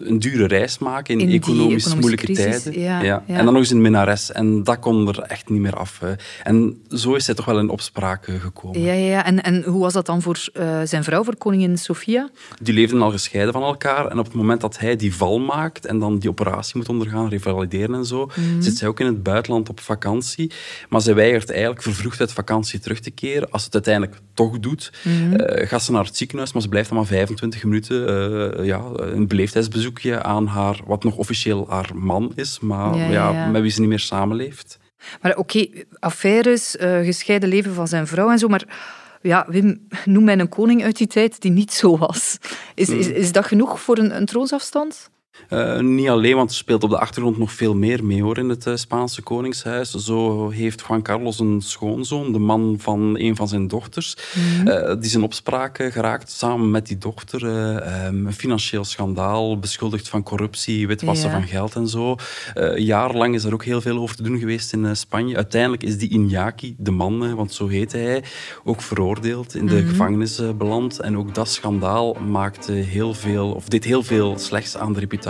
een 0.08 0.18
dure 0.18 0.46
reis 0.46 0.78
maken 0.78 1.20
in, 1.20 1.30
economisch 1.30 1.94
moeilijke 1.94 2.24
crisis, 2.24 2.62
tijden. 2.62 2.80
ja, 2.80 3.02
ja. 3.02 3.22
En 3.26 3.44
dan 3.44 3.52
nog 3.52 3.56
eens 3.56 3.70
een 3.70 3.80
minnares. 3.80 4.32
En 4.32 4.64
dat 4.64 4.78
kon 4.78 5.08
er 5.08 5.20
echt 5.20 5.48
niet 5.48 5.60
meer 5.60 5.76
af. 5.76 5.98
hè. 5.98 6.14
En 6.42 6.82
zo 6.88 7.14
is 7.14 7.26
hij 7.26 7.34
toch 7.34 7.44
wel 7.44 7.58
in 7.58 7.68
opspraak 7.68 8.26
eh, 8.26 8.34
gekomen. 8.34 8.80
Ja, 8.80 8.92
ja, 8.92 9.10
ja. 9.10 9.24
En, 9.24 9.42
en 9.42 9.62
hoe 9.62 9.80
was 9.80 9.92
dat 9.92 10.06
dan 10.06 10.22
voor 10.22 10.38
eh, 10.52 10.80
zijn 10.84 11.04
vrouw, 11.04 11.24
voor 11.24 11.36
koningin 11.36 11.78
Sofia? 11.78 12.30
Die 12.62 12.74
leefden 12.74 13.02
al 13.02 13.10
gescheiden 13.10 13.52
van 13.52 13.62
elkaar. 13.62 14.06
En 14.06 14.18
op 14.18 14.24
het 14.24 14.34
moment 14.34 14.60
dat 14.60 14.78
hij 14.78 14.96
die 14.96 15.14
val 15.14 15.38
maakt 15.38 15.86
en 15.86 15.98
dan 15.98 16.18
die 16.18 16.30
operatie 16.30 16.76
moet 16.76 16.88
ondergaan, 16.88 17.28
revalideren 17.28 17.94
en 17.94 18.04
zo, 18.04 18.25
Mhm. 18.37 18.61
zit 18.61 18.76
zij 18.76 18.88
ook 18.88 19.00
in 19.00 19.06
het 19.06 19.23
buitenland 19.23 19.68
op 19.68 19.80
vakantie. 19.80 20.52
Maar 20.88 21.00
zij 21.00 21.14
weigert 21.14 21.50
eigenlijk 21.50 21.83
vervroegd 21.83 22.21
uit 22.21 22.32
vakantie 22.32 22.80
terug 22.80 23.00
te 23.00 23.10
keren. 23.10 23.50
Als 23.50 23.60
ze 23.60 23.67
het 23.67 23.75
uiteindelijk 23.75 24.21
toch 24.34 24.58
doet, 24.60 24.93
Mhm. 25.04 25.34
eh, 25.34 25.69
gaat 25.69 25.82
ze 25.82 25.93
naar 25.93 26.04
het 26.04 26.17
ziekenhuis, 26.17 26.52
maar 26.52 26.62
ze 26.62 26.69
blijft 26.69 26.89
dan 26.89 26.99
maar 26.99 27.06
25 27.06 27.65
minuten 27.65 28.08
eh, 28.58 28.65
ja, 28.67 28.82
een 28.95 29.26
beleefdheidsbezoekje 29.26 30.23
aan 30.23 30.47
haar, 30.47 30.80
wat 30.86 31.04
nog 31.04 31.17
officieel 31.17 31.67
haar 31.69 31.91
man 31.95 32.32
is, 32.34 32.58
maar 32.60 32.97
Ja, 32.97 33.04
ja, 33.04 33.10
ja, 33.12 33.30
ja. 33.32 33.47
met 33.47 33.62
wie 33.62 33.71
ze 33.71 33.80
niet 33.80 33.89
meer 33.89 33.99
samenleeft. 33.99 34.78
Maar 35.23 35.36
oké, 35.36 35.67
affaires, 35.99 36.76
eh, 36.76 36.99
gescheiden 37.00 37.49
leven 37.49 37.75
van 37.75 37.89
zijn 37.89 38.06
vrouw 38.06 38.30
en 38.30 38.39
zo, 38.39 38.49
maar 38.49 38.65
ja, 39.23 39.47
Wim, 39.49 39.86
noem 40.04 40.25
mij 40.25 40.39
een 40.39 40.49
koning 40.49 40.84
uit 40.84 40.97
die 40.97 41.06
tijd 41.06 41.41
die 41.41 41.50
niet 41.50 41.73
zo 41.73 41.99
was. 41.99 42.39
Is, 42.75 42.89
is, 42.89 43.06
is 43.08 43.32
dat 43.32 43.45
genoeg 43.47 43.80
voor 43.80 43.99
een, 43.99 44.17
een 44.17 44.26
troonsafstand? 44.26 45.10
Eh, 45.49 45.78
niet 45.80 46.08
alleen, 46.08 46.36
want 46.36 46.50
er 46.50 46.56
speelt 46.56 46.84
op 46.84 46.90
de 46.90 46.99
achtergrond 46.99 47.38
nog 47.38 47.52
veel 47.52 47.75
meer 47.75 48.04
mee 48.04 48.22
hoor, 48.22 48.38
in 48.38 48.49
het 48.49 48.66
eh, 48.66 48.75
Spaanse 48.76 49.22
koningshuis. 49.22 49.90
Zo 49.90 50.50
heeft 50.50 50.84
Juan 50.88 51.02
Carlos 51.02 51.38
een 51.38 51.60
schoonzoon, 51.60 52.32
de 52.32 52.38
man 52.38 52.76
van 52.78 53.18
een 53.18 53.36
van 53.36 53.49
zijn 53.49 53.68
dochters. 53.68 54.16
Mhm. 54.34 54.68
Eh, 54.68 54.94
die 54.94 55.04
is 55.04 55.14
in 55.14 55.22
opspraak 55.22 55.76
geraakt 55.92 56.30
samen 56.30 56.70
met 56.70 56.86
die 56.86 56.99
dochter. 56.99 57.46
eh, 57.46 57.76
ehm, 58.06 58.26
een 58.26 58.32
financieel 58.32 58.84
schandaal, 58.84 59.58
beschuldigd 59.58 60.08
van 60.08 60.22
corruptie, 60.22 60.86
witwassen 60.86 61.28
Ja. 61.30 61.34
van 61.38 61.46
geld 61.49 61.75
en 61.75 61.88
zo. 61.88 62.16
Jarenlang 62.76 63.34
is 63.34 63.44
er 63.44 63.52
ook 63.52 63.64
heel 63.64 63.80
veel 63.80 63.99
over 63.99 64.16
te 64.16 64.22
doen 64.22 64.38
geweest 64.38 64.72
in 64.72 64.96
Spanje. 64.96 65.36
Uiteindelijk 65.36 65.82
is 65.82 65.99
die 65.99 66.10
Iñaki, 66.10 66.75
de 66.78 66.90
man, 66.90 67.34
want 67.34 67.52
zo 67.54 67.66
heette 67.68 67.96
hij, 67.96 68.22
ook 68.64 68.80
veroordeeld, 68.82 69.54
in 69.54 69.66
de 69.66 69.75
Mhm. 69.75 69.88
gevangenis 69.88 70.40
beland. 70.58 71.00
En 71.00 71.16
ook 71.18 71.34
dat 71.34 71.49
schandaal 71.49 72.14
maakte 72.28 72.72
heel 72.72 73.14
veel, 73.14 73.50
of 73.52 73.68
deed 73.68 73.84
heel 73.84 74.02
veel 74.02 74.38
slechts 74.38 74.76
aan 74.76 74.92
de 74.92 75.00
reputatie 75.00 75.25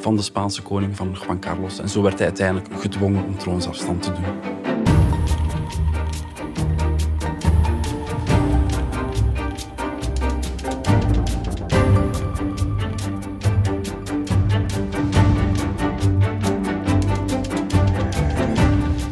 van 0.00 0.16
de 0.16 0.22
Spaanse 0.22 0.62
koning 0.62 0.96
van 0.96 1.16
Juan 1.22 1.38
Carlos. 1.38 1.78
En 1.78 1.88
zo 1.88 2.02
werd 2.02 2.18
hij 2.18 2.26
uiteindelijk 2.26 2.80
gedwongen 2.80 3.24
om 3.24 3.38
troonsafstand 3.38 4.02
te 4.02 4.12
doen. 4.12 4.24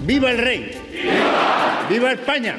¡Viva 0.06 0.30
el 0.30 0.36
rey! 0.36 0.76
¡Viva! 1.88 1.88
¡Viva 1.88 2.10
España! 2.12 2.54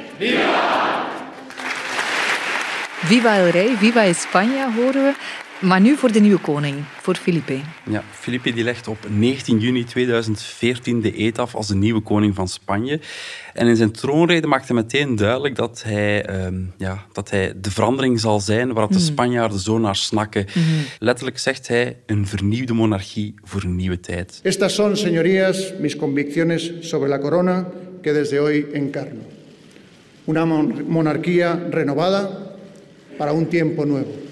Viva 3.09 3.37
el 3.39 3.53
Rey, 3.53 3.75
Viva 3.79 4.05
España 4.05 4.67
horen 4.67 5.03
we. 5.05 5.46
Maar 5.61 5.81
nu 5.81 5.95
voor 5.95 6.11
de 6.11 6.19
nieuwe 6.19 6.39
koning, 6.39 6.75
voor 7.01 7.15
Felipe. 7.15 7.59
Ja, 7.89 8.03
Felipe 8.11 8.53
die 8.53 8.63
legt 8.63 8.87
op 8.87 8.97
19 9.09 9.59
juni 9.59 9.83
2014 9.83 11.01
de 11.01 11.19
eed 11.19 11.39
af 11.39 11.55
als 11.55 11.67
de 11.67 11.75
nieuwe 11.75 11.99
koning 12.01 12.35
van 12.35 12.47
Spanje. 12.47 12.99
En 13.53 13.67
in 13.67 13.75
zijn 13.75 13.91
troonrede 13.91 14.47
maakt 14.47 14.67
hij 14.67 14.75
meteen 14.75 15.15
duidelijk 15.15 15.55
dat 15.55 15.83
hij, 15.85 16.25
ehm, 16.25 16.55
ja, 16.77 17.05
dat 17.13 17.29
hij 17.29 17.53
de 17.61 17.71
verandering 17.71 18.19
zal 18.19 18.39
zijn 18.39 18.73
waar 18.73 18.87
de 18.87 18.93
Mhm. 18.93 19.03
Spanjaarden 19.03 19.59
zo 19.59 19.77
naar 19.77 19.95
snakken. 19.95 20.45
Letterlijk 20.99 21.39
zegt 21.39 21.67
hij 21.67 21.97
een 22.05 22.27
vernieuwde 22.27 22.73
monarchie 22.73 23.33
voor 23.43 23.63
een 23.63 23.75
nieuwe 23.75 23.99
tijd. 23.99 24.39
Estas 24.43 24.73
son, 24.75 24.95
señorías, 24.95 25.57
mis 25.79 25.95
convicciones 25.95 26.71
sobre 26.79 27.09
la 27.09 27.19
corona 27.19 27.67
que 28.01 28.13
desde 28.13 28.39
hoy 28.39 28.65
encarno. 28.73 29.21
Una 30.25 30.45
mon- 30.45 30.83
monarquía 30.87 31.59
renovada 31.71 32.29
para 33.17 33.31
un 33.33 33.47
tiempo 33.47 33.85
nuevo. 33.85 34.25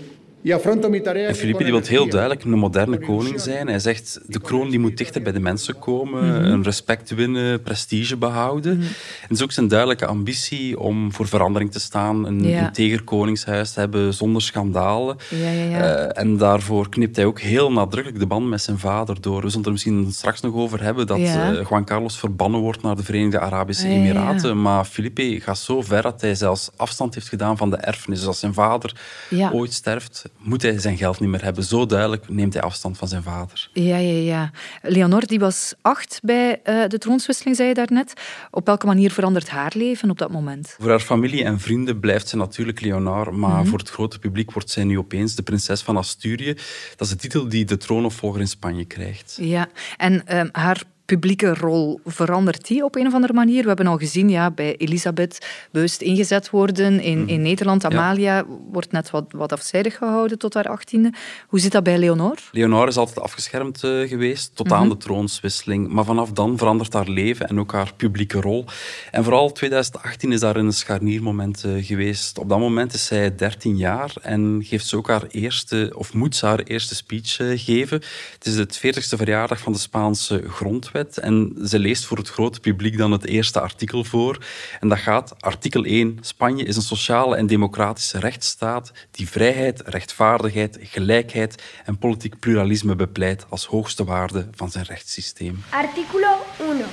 En 1.28 1.36
Felipe 1.36 1.64
die 1.64 1.72
wil 1.72 1.82
heel 1.86 2.10
duidelijk 2.10 2.44
een 2.44 2.50
moderne 2.50 3.00
koning 3.00 3.42
zijn. 3.42 3.68
Hij 3.68 3.80
zegt, 3.80 4.20
de 4.26 4.40
kroon 4.42 4.70
die 4.70 4.80
moet 4.80 4.98
dichter 4.98 5.22
bij 5.22 5.32
de 5.32 5.40
mensen 5.40 5.80
komen, 5.80 6.24
Mhm. 6.26 6.44
een 6.46 6.64
respect 6.64 7.10
winnen, 7.10 7.62
prestige 7.62 8.18
behouden. 8.18 8.72
En 8.72 8.88
het 9.22 9.32
is 9.38 9.44
ook 9.44 9.52
zijn 9.52 9.68
duidelijke 9.68 10.06
ambitie 10.06 10.80
om 10.80 11.14
voor 11.14 11.28
verandering 11.28 11.72
te 11.72 11.80
staan, 11.80 12.26
een 12.26 12.44
Ja. 12.44 12.66
integer 12.68 13.04
koningshuis 13.04 13.72
te 13.72 13.80
hebben 13.80 14.14
zonder 14.14 14.42
schandalen. 14.42 15.18
Ja, 15.30 15.50
ja, 15.50 15.64
ja. 15.64 15.80
Eh, 16.08 16.22
en 16.24 16.38
daarvoor 16.38 16.90
knipt 16.90 17.16
hij 17.16 17.26
ook 17.26 17.40
heel 17.40 17.72
nadrukkelijk 17.72 18.20
de 18.20 18.28
band 18.28 18.48
met 18.50 18.62
zijn 18.62 18.80
vader 18.80 19.22
door. 19.22 19.42
We 19.42 19.50
zullen 19.50 19.58
het 19.58 19.66
er 19.66 19.72
misschien 19.72 20.12
straks 20.12 20.42
nog 20.42 20.54
over 20.54 20.82
hebben 20.84 21.08
dat 21.08 21.18
Ja. 21.18 21.54
eh, 21.54 21.66
Juan 21.70 21.86
Carlos 21.86 22.18
verbannen 22.18 22.60
wordt 22.60 22.82
naar 22.82 22.96
de 22.96 23.04
Verenigde 23.04 23.40
Arabische 23.40 23.88
ja, 23.88 23.94
ja, 23.94 24.00
ja. 24.00 24.04
Emiraten. 24.10 24.62
Maar 24.62 24.86
Felipe 24.86 25.40
gaat 25.42 25.58
zo 25.58 25.82
ver 25.82 26.02
dat 26.02 26.22
hij 26.22 26.36
zelfs 26.36 26.70
afstand 26.76 27.14
heeft 27.14 27.30
gedaan 27.30 27.58
van 27.58 27.70
de 27.70 27.76
erfenis. 27.78 28.20
Dus 28.20 28.28
als 28.28 28.40
zijn 28.40 28.54
vader 28.54 28.96
Ja. 29.30 29.52
ooit 29.52 29.74
sterft, 29.74 30.24
moet 30.38 30.62
hij 30.62 30.80
zijn 30.80 30.98
geld 30.98 31.20
niet 31.20 31.30
meer 31.30 31.44
hebben. 31.44 31.64
Zo 31.64 31.86
duidelijk 31.86 32.30
neemt 32.30 32.54
hij 32.54 32.62
afstand 32.62 32.98
van 32.98 33.08
zijn 33.08 33.24
vader. 33.24 33.70
Ja, 33.74 33.98
ja, 33.98 34.20
ja. 34.20 34.52
Leonor 34.82 35.28
die 35.28 35.40
was 35.40 35.74
acht 35.82 36.20
bij 36.24 36.62
uh, 36.64 36.88
de 36.88 36.98
troonswisseling, 36.98 37.56
zei 37.56 37.68
je 37.68 37.74
daarnet. 37.74 38.14
Op 38.52 38.66
welke 38.66 38.86
manier 38.86 39.12
verandert 39.12 39.50
haar 39.50 39.72
leven 39.76 40.10
op 40.10 40.18
dat 40.18 40.32
moment? 40.32 40.76
Voor 40.80 40.90
haar 40.90 41.00
familie 41.00 41.44
en 41.44 41.60
vrienden 41.60 42.00
blijft 42.00 42.28
ze 42.28 42.38
natuurlijk 42.38 42.82
Leonor, 42.82 43.34
maar 43.34 43.50
mm 43.50 43.56
-hmm. 43.56 43.68
voor 43.68 43.80
het 43.80 43.90
grote 43.90 44.20
publiek 44.20 44.52
wordt 44.52 44.70
zij 44.70 44.84
nu 44.84 44.98
opeens 44.98 45.36
de 45.36 45.44
prinses 45.44 45.82
van 45.82 45.98
Asturië. 45.98 46.54
Dat 46.96 47.08
is 47.08 47.10
de 47.10 47.16
titel 47.16 47.50
die 47.50 47.66
de 47.66 47.78
troonopvolger 47.78 48.40
in 48.42 48.48
Spanje 48.48 48.86
krijgt. 48.86 49.38
Ja, 49.42 49.68
en 49.98 50.24
uh, 50.32 50.42
haar 50.52 50.84
publieke 51.06 51.54
rol, 51.54 52.00
verandert 52.06 52.68
die 52.68 52.84
op 52.84 52.96
een 52.96 53.08
of 53.08 53.14
andere 53.14 53.34
manier? 53.34 53.62
We 53.62 53.68
hebben 53.68 53.88
al 53.88 53.98
gezien, 53.98 54.30
ja, 54.30 54.52
bij 54.52 54.76
Elisabeth 54.76 55.48
bewust 55.72 56.02
ingezet 56.02 56.50
worden. 56.50 57.00
In, 57.00 57.28
in 57.28 57.42
Nederland, 57.42 57.86
Amalia 57.86 58.36
ja. 58.36 58.46
wordt 58.72 58.92
net 58.92 59.10
wat, 59.10 59.26
wat 59.30 59.52
afzijdig 59.52 59.98
gehouden 59.98 60.38
tot 60.38 60.54
haar 60.54 60.68
achttiende. 60.68 61.14
Hoe 61.48 61.60
zit 61.60 61.72
dat 61.72 61.84
bij 61.84 61.98
Leonor? 61.98 62.38
Leonor 62.52 62.88
is 62.88 62.98
altijd 62.98 63.20
afgeschermd 63.20 63.84
uh, 63.84 64.08
geweest, 64.10 64.56
tot 64.56 64.66
mm 64.66 64.72
-hmm. 64.72 64.82
aan 64.82 64.90
de 64.90 64.98
troonswisseling. 64.98 65.88
Maar 65.88 66.06
vanaf 66.06 66.32
dan 66.32 66.58
verandert 66.58 66.94
haar 66.94 67.10
leven 67.10 67.48
en 67.48 67.60
ook 67.60 67.72
haar 67.72 67.94
publieke 67.96 68.42
rol. 68.42 68.66
En 69.12 69.24
vooral 69.24 69.52
2018 69.52 70.32
is 70.32 70.40
daar 70.40 70.56
een 70.56 70.74
scharniermoment 70.74 71.64
uh, 71.66 71.86
geweest. 71.86 72.38
Op 72.38 72.50
dat 72.50 72.60
moment 72.60 72.94
is 72.94 73.06
zij 73.06 73.36
13 73.36 73.78
jaar 73.78 74.14
en 74.22 74.62
geeft 74.64 74.88
ze 74.88 74.98
ook 74.98 75.08
haar 75.08 75.26
eerste, 75.30 75.92
of 75.96 76.14
moet 76.14 76.36
ze 76.36 76.46
haar 76.46 76.60
eerste 76.60 76.96
speech 76.96 77.40
uh, 77.40 77.60
geven. 77.60 78.02
Het 78.34 78.46
is 78.46 78.56
het 78.58 78.78
40ste 78.78 79.18
verjaardag 79.18 79.60
van 79.60 79.74
de 79.74 79.80
Spaanse 79.80 80.44
grondwet. 80.50 80.95
En 80.96 81.56
ze 81.66 81.80
leest 81.80 82.06
voor 82.06 82.18
het 82.18 82.30
grote 82.30 82.60
publiek 82.60 82.98
dan 82.98 83.12
het 83.12 83.26
eerste 83.26 83.60
artikel 83.60 84.04
voor. 84.04 84.38
En 84.80 84.90
dat 84.90 84.98
gaat, 84.98 85.36
artikel 85.40 85.84
1, 85.84 86.18
Spanje 86.22 86.64
is 86.64 86.76
een 86.76 86.82
sociale 86.82 87.36
en 87.36 87.48
democratische 87.48 88.20
rechtsstaat 88.20 88.92
die 89.12 89.30
vrijheid, 89.30 89.82
rechtvaardigheid, 89.86 90.78
gelijkheid 90.82 91.64
en 91.86 91.98
politiek 91.98 92.40
pluralisme 92.40 92.96
bepleit 92.96 93.46
als 93.50 93.66
hoogste 93.66 94.04
waarde 94.04 94.48
van 94.56 94.72
zijn 94.72 94.86
rechtssysteem. 94.86 95.64
Artículo 95.70 96.28
1. 96.60 96.86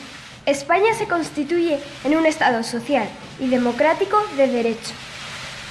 España 0.44 0.94
se 0.98 1.06
constituye 1.06 1.78
en 2.04 2.16
un 2.16 2.26
Estado 2.26 2.62
social 2.62 3.06
y 3.38 3.48
democrático 3.48 4.16
de 4.36 4.48
derecho, 4.48 4.94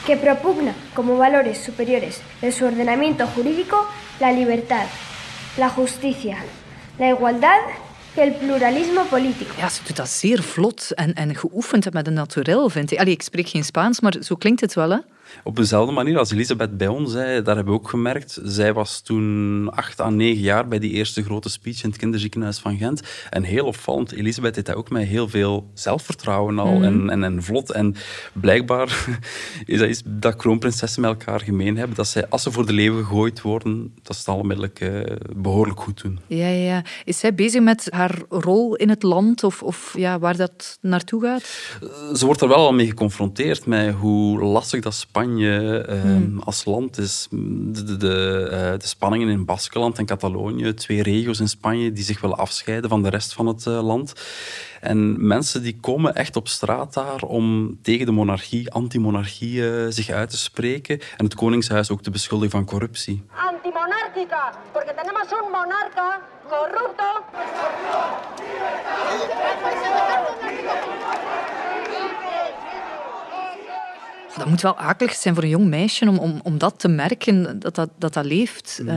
que 0.06 0.16
propugna 0.16 0.74
como 0.94 1.18
valores 1.18 1.58
superiores 1.58 2.22
de 2.42 2.52
su 2.52 2.66
ordenamiento 2.66 3.28
jurídico 3.28 3.86
la 4.20 4.32
libertad, 4.32 4.86
la 5.58 5.70
justicia, 5.70 6.38
la 6.98 7.10
igualdad 7.10 7.60
el 8.16 8.34
pluralismo 8.34 9.06
político. 9.06 9.54
Ja, 9.58 9.70
ze 9.70 9.82
doet 9.88 9.96
dat 9.96 10.10
zeer 10.10 10.44
vlot 10.44 10.92
en, 10.92 11.14
en 11.14 11.36
geoefend 11.36 11.94
met 11.94 12.08
een 12.08 12.14
naturel, 12.14 12.70
vind 12.70 12.92
ik. 12.92 13.00
Allee, 13.00 13.14
ik 13.14 13.22
spreek 13.22 13.48
geen 13.48 13.64
Spaans, 13.64 14.00
maar 14.00 14.16
zo 14.22 14.36
klinkt 14.36 14.62
het 14.62 14.74
wel, 14.74 14.90
hè? 14.90 14.98
Op 15.44 15.56
dezelfde 15.56 15.94
manier 15.94 16.18
als 16.18 16.32
Elisabeth 16.32 16.78
bij 16.78 16.88
ons, 16.88 17.14
hè, 17.14 17.42
daar 17.42 17.56
hebben 17.56 17.74
we 17.74 17.80
ook 17.80 17.90
gemerkt. 17.90 18.40
Zij 18.44 18.74
was 18.74 19.02
toen 19.02 19.70
acht 19.74 20.00
à 20.02 20.10
negen 20.10 20.42
jaar 20.42 20.68
bij 20.68 20.80
die 20.80 20.92
eerste 20.92 21.24
grote 21.24 21.50
speech 21.50 21.84
in 21.84 21.90
het 21.90 22.00
kinderziekenhuis 22.00 22.60
van 22.60 22.78
Gent. 22.78 23.02
En 23.30 23.44
heel 23.44 23.66
opvallend, 23.66 24.12
Elisabeth 24.12 24.56
deed 24.56 24.66
dat 24.66 24.76
ook 24.76 24.90
met 24.90 25.08
heel 25.08 25.30
veel 25.30 25.70
zelfvertrouwen 25.74 26.60
al 26.60 26.78
mm. 26.78 26.84
en, 26.84 27.10
en, 27.10 27.24
en, 27.24 27.44
vlot. 27.44 27.72
En 27.72 27.96
blijkbaar 28.34 29.08
is 29.66 29.80
dat 29.80 29.90
iets 29.90 30.02
dat 30.06 30.36
kroonprinsessen 30.36 31.02
met 31.02 31.10
elkaar 31.10 31.40
gemeen 31.40 31.78
hebben. 31.78 31.96
Dat 31.96 32.08
zij, 32.08 32.28
als 32.28 32.44
ze 32.44 32.52
voor 32.52 32.66
de 32.66 32.74
leeuw 32.74 32.98
gegooid 32.98 33.42
worden, 33.42 33.94
dat 34.04 34.16
ze 34.16 34.32
het 34.32 34.40
onmiddellijk 34.40 34.80
uh, 34.80 35.02
behoorlijk 35.36 35.80
goed 35.80 36.02
doen. 36.02 36.20
Ja, 36.28 36.48
ja. 36.48 36.84
Is 37.06 37.20
zij 37.20 37.34
bezig 37.34 37.62
met 37.62 37.88
haar 37.90 38.22
rol 38.30 38.76
in 38.76 38.90
het 38.90 39.04
land 39.04 39.44
of, 39.44 39.64
of 39.64 39.94
ja, 39.98 40.20
waar 40.20 40.38
dat 40.38 40.78
naartoe 40.82 41.22
gaat? 41.22 41.44
Ze 42.18 42.26
wordt 42.26 42.42
er 42.42 42.48
wel 42.48 42.58
al 42.58 42.74
mee 42.74 42.88
geconfronteerd 42.88 43.66
met 43.66 43.94
hoe 43.94 44.44
lastig 44.44 44.82
dat 44.82 44.94
Spanje 44.94 45.21
Spanje 45.22 45.86
um, 45.90 46.40
als 46.40 46.66
land 46.66 46.98
is. 46.98 47.28
De, 47.32 47.84
de, 47.84 47.98
de, 47.98 48.48
uh, 48.52 48.80
de, 48.80 48.88
spanningen 48.88 49.30
in 49.30 49.46
Baskeland 49.46 49.98
en 49.98 50.06
Catalonië, 50.06 50.74
twee 50.74 51.04
regio's 51.04 51.40
in 51.40 51.48
Spanje 51.48 51.92
die 51.92 52.04
zich 52.04 52.22
willen 52.22 52.38
afscheiden 52.38 52.90
van 52.90 53.04
de 53.04 53.10
rest 53.10 53.34
van 53.34 53.48
het 53.48 53.66
uh, 53.66 53.84
land. 53.84 54.14
En 54.80 55.28
mensen 55.28 55.64
die 55.64 55.78
komen 55.80 56.16
echt 56.16 56.36
op 56.36 56.48
straat 56.48 56.94
daar 56.94 57.22
om 57.22 57.78
tegen 57.82 58.06
de 58.06 58.12
monarchie, 58.12 58.72
anti-monarchie, 58.72 59.62
uh, 59.62 59.86
zich 59.90 60.10
uit 60.10 60.30
te 60.30 60.38
spreken. 60.38 61.00
En 61.18 61.26
het 61.26 61.36
Koningshuis 61.36 61.92
ook 61.92 62.02
te 62.02 62.12
beschuldigen 62.12 62.52
van 62.52 62.66
corruptie. 62.66 63.24
Antimonárquica, 63.36 64.54
porque 64.74 64.94
tenemos 64.96 65.32
un 65.32 65.52
monarca 65.52 66.20
corrupto. 66.50 67.10
Dat 74.38 74.48
moet 74.48 74.62
wel 74.62 74.78
akelig 74.78 75.14
zijn 75.14 75.34
voor 75.34 75.44
een 75.44 75.50
jong 75.50 75.66
meisje 75.66 76.10
om, 76.10 76.18
om, 76.18 76.40
om 76.44 76.58
dat 76.58 76.80
te 76.80 76.88
merken, 76.88 77.60
dat 77.60 77.76
dat, 77.76 77.90
dat, 77.98 78.14
dat 78.14 78.26
leeft. 78.26 78.80
Uh, 78.84 78.94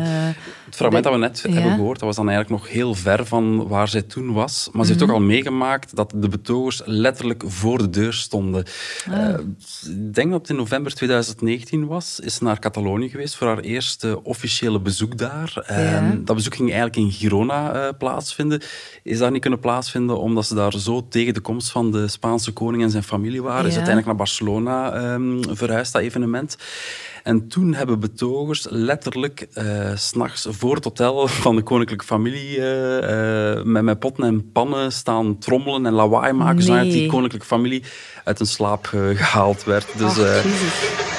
het 0.64 0.74
fragment 0.74 1.04
dat 1.04 1.12
we 1.12 1.18
net 1.18 1.44
ja. 1.46 1.52
hebben 1.52 1.72
gehoord, 1.72 1.98
dat 1.98 2.08
was 2.08 2.16
dan 2.16 2.28
eigenlijk 2.28 2.62
nog 2.62 2.72
heel 2.72 2.94
ver 2.94 3.26
van 3.26 3.68
waar 3.68 3.88
zij 3.88 4.02
toen 4.02 4.32
was. 4.32 4.68
Maar 4.72 4.84
ze 4.84 4.88
heeft 4.88 5.02
mm 5.02 5.08
-hmm. 5.08 5.16
ook 5.16 5.22
al 5.22 5.28
meegemaakt 5.28 5.96
dat 5.96 6.12
de 6.16 6.28
betogers 6.28 6.82
letterlijk 6.84 7.42
voor 7.46 7.78
de 7.78 7.90
deur 7.90 8.12
stonden. 8.12 8.64
Ah. 9.10 9.28
Uh, 9.28 9.38
ik 9.84 10.14
denk 10.14 10.30
dat 10.30 10.40
het 10.40 10.50
in 10.50 10.56
november 10.56 10.94
2019 10.94 11.86
was, 11.86 12.20
is 12.20 12.34
ze 12.34 12.44
naar 12.44 12.58
Catalonië 12.58 13.08
geweest 13.08 13.36
voor 13.36 13.46
haar 13.46 13.58
eerste 13.58 14.22
officiële 14.22 14.80
bezoek 14.80 15.18
daar. 15.18 15.64
Ja. 15.68 16.14
dat 16.24 16.36
bezoek 16.36 16.54
ging 16.54 16.72
eigenlijk 16.72 16.96
in 16.96 17.12
Girona 17.12 17.74
uh, 17.74 17.88
plaatsvinden. 17.98 18.62
Is 19.02 19.18
daar 19.18 19.30
niet 19.30 19.40
kunnen 19.40 19.60
plaatsvinden 19.60 20.18
omdat 20.18 20.46
ze 20.46 20.54
daar 20.54 20.72
zo 20.72 21.08
tegen 21.08 21.34
de 21.34 21.40
komst 21.40 21.70
van 21.70 21.90
de 21.90 22.08
Spaanse 22.08 22.52
koning 22.52 22.82
en 22.82 22.90
zijn 22.90 23.02
familie 23.02 23.42
waren. 23.42 23.66
Is 23.66 23.76
uiteindelijk 23.76 24.06
naar 24.06 24.16
Barcelona 24.16 24.92
um, 25.24 25.56
verhuisd, 25.56 25.92
dat 25.92 26.02
evenement. 26.02 26.56
En 27.22 27.48
toen 27.48 27.74
hebben 27.74 28.00
betogers 28.00 28.66
letterlijk 28.70 29.46
uh, 29.54 29.90
s'nachts 29.94 30.46
voor 30.50 30.74
het 30.74 30.84
hotel 30.84 31.28
van 31.28 31.56
de 31.56 31.62
koninklijke 31.62 32.04
familie 32.04 32.56
uh, 32.56 32.98
uh, 32.98 33.62
met, 33.62 33.82
met 33.82 33.98
potten 33.98 34.24
en 34.24 34.52
pannen 34.52 34.92
staan 34.92 35.38
trommelen 35.38 35.86
en 35.86 35.92
lawaai 35.92 36.32
maken, 36.32 36.56
nee. 36.56 36.64
zodat 36.64 36.82
die 36.82 37.06
koninklijke 37.06 37.46
familie 37.46 37.82
uit 38.24 38.40
een 38.40 38.46
slaap 38.46 38.86
gehaald 38.86 39.64
werd. 39.64 39.98
Dus, 39.98 40.18
Ach, 40.18 41.13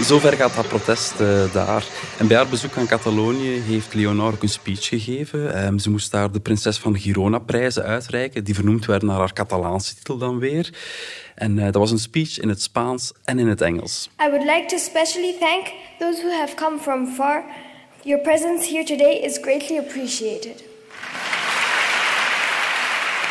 Zover 0.00 0.32
gaat 0.32 0.54
dat 0.54 0.68
protest 0.68 1.20
uh, 1.20 1.52
daar. 1.52 1.84
En 2.18 2.26
bij 2.26 2.36
haar 2.36 2.46
bezoek 2.46 2.76
aan 2.76 2.86
Catalonië 2.86 3.60
heeft 3.60 3.94
Leonor 3.94 4.32
ook 4.32 4.42
een 4.42 4.48
speech 4.48 4.86
gegeven. 4.86 5.66
Um, 5.66 5.78
ze 5.78 5.90
moest 5.90 6.10
daar 6.10 6.32
de 6.32 6.40
Prinses 6.40 6.78
van 6.78 6.98
Girona-prijzen 6.98 7.82
uitreiken, 7.82 8.44
die 8.44 8.54
vernoemd 8.54 8.86
werden 8.86 9.08
naar 9.08 9.18
haar 9.18 9.32
Catalaanse 9.32 9.94
titel 9.94 10.18
dan 10.18 10.38
weer. 10.38 10.70
En 11.34 11.56
uh, 11.56 11.64
dat 11.64 11.74
was 11.74 11.90
een 11.90 11.98
speech 11.98 12.38
in 12.38 12.48
het 12.48 12.62
Spaans 12.62 13.12
en 13.24 13.38
in 13.38 13.48
het 13.48 13.60
Engels. 13.60 14.10
I 14.26 14.30
would 14.30 14.44
like 14.44 14.64
to 14.66 14.76
specially 14.76 15.34
thank 15.40 15.66
those 15.98 16.22
who 16.22 16.30
have 16.40 16.54
come 16.54 16.78
from 16.78 17.06
far. 17.06 17.44
Your 18.02 18.22
presence 18.22 18.70
here 18.70 18.84
today 18.84 19.14
is 19.14 19.38
greatly 19.42 19.78
appreciated. 19.78 20.64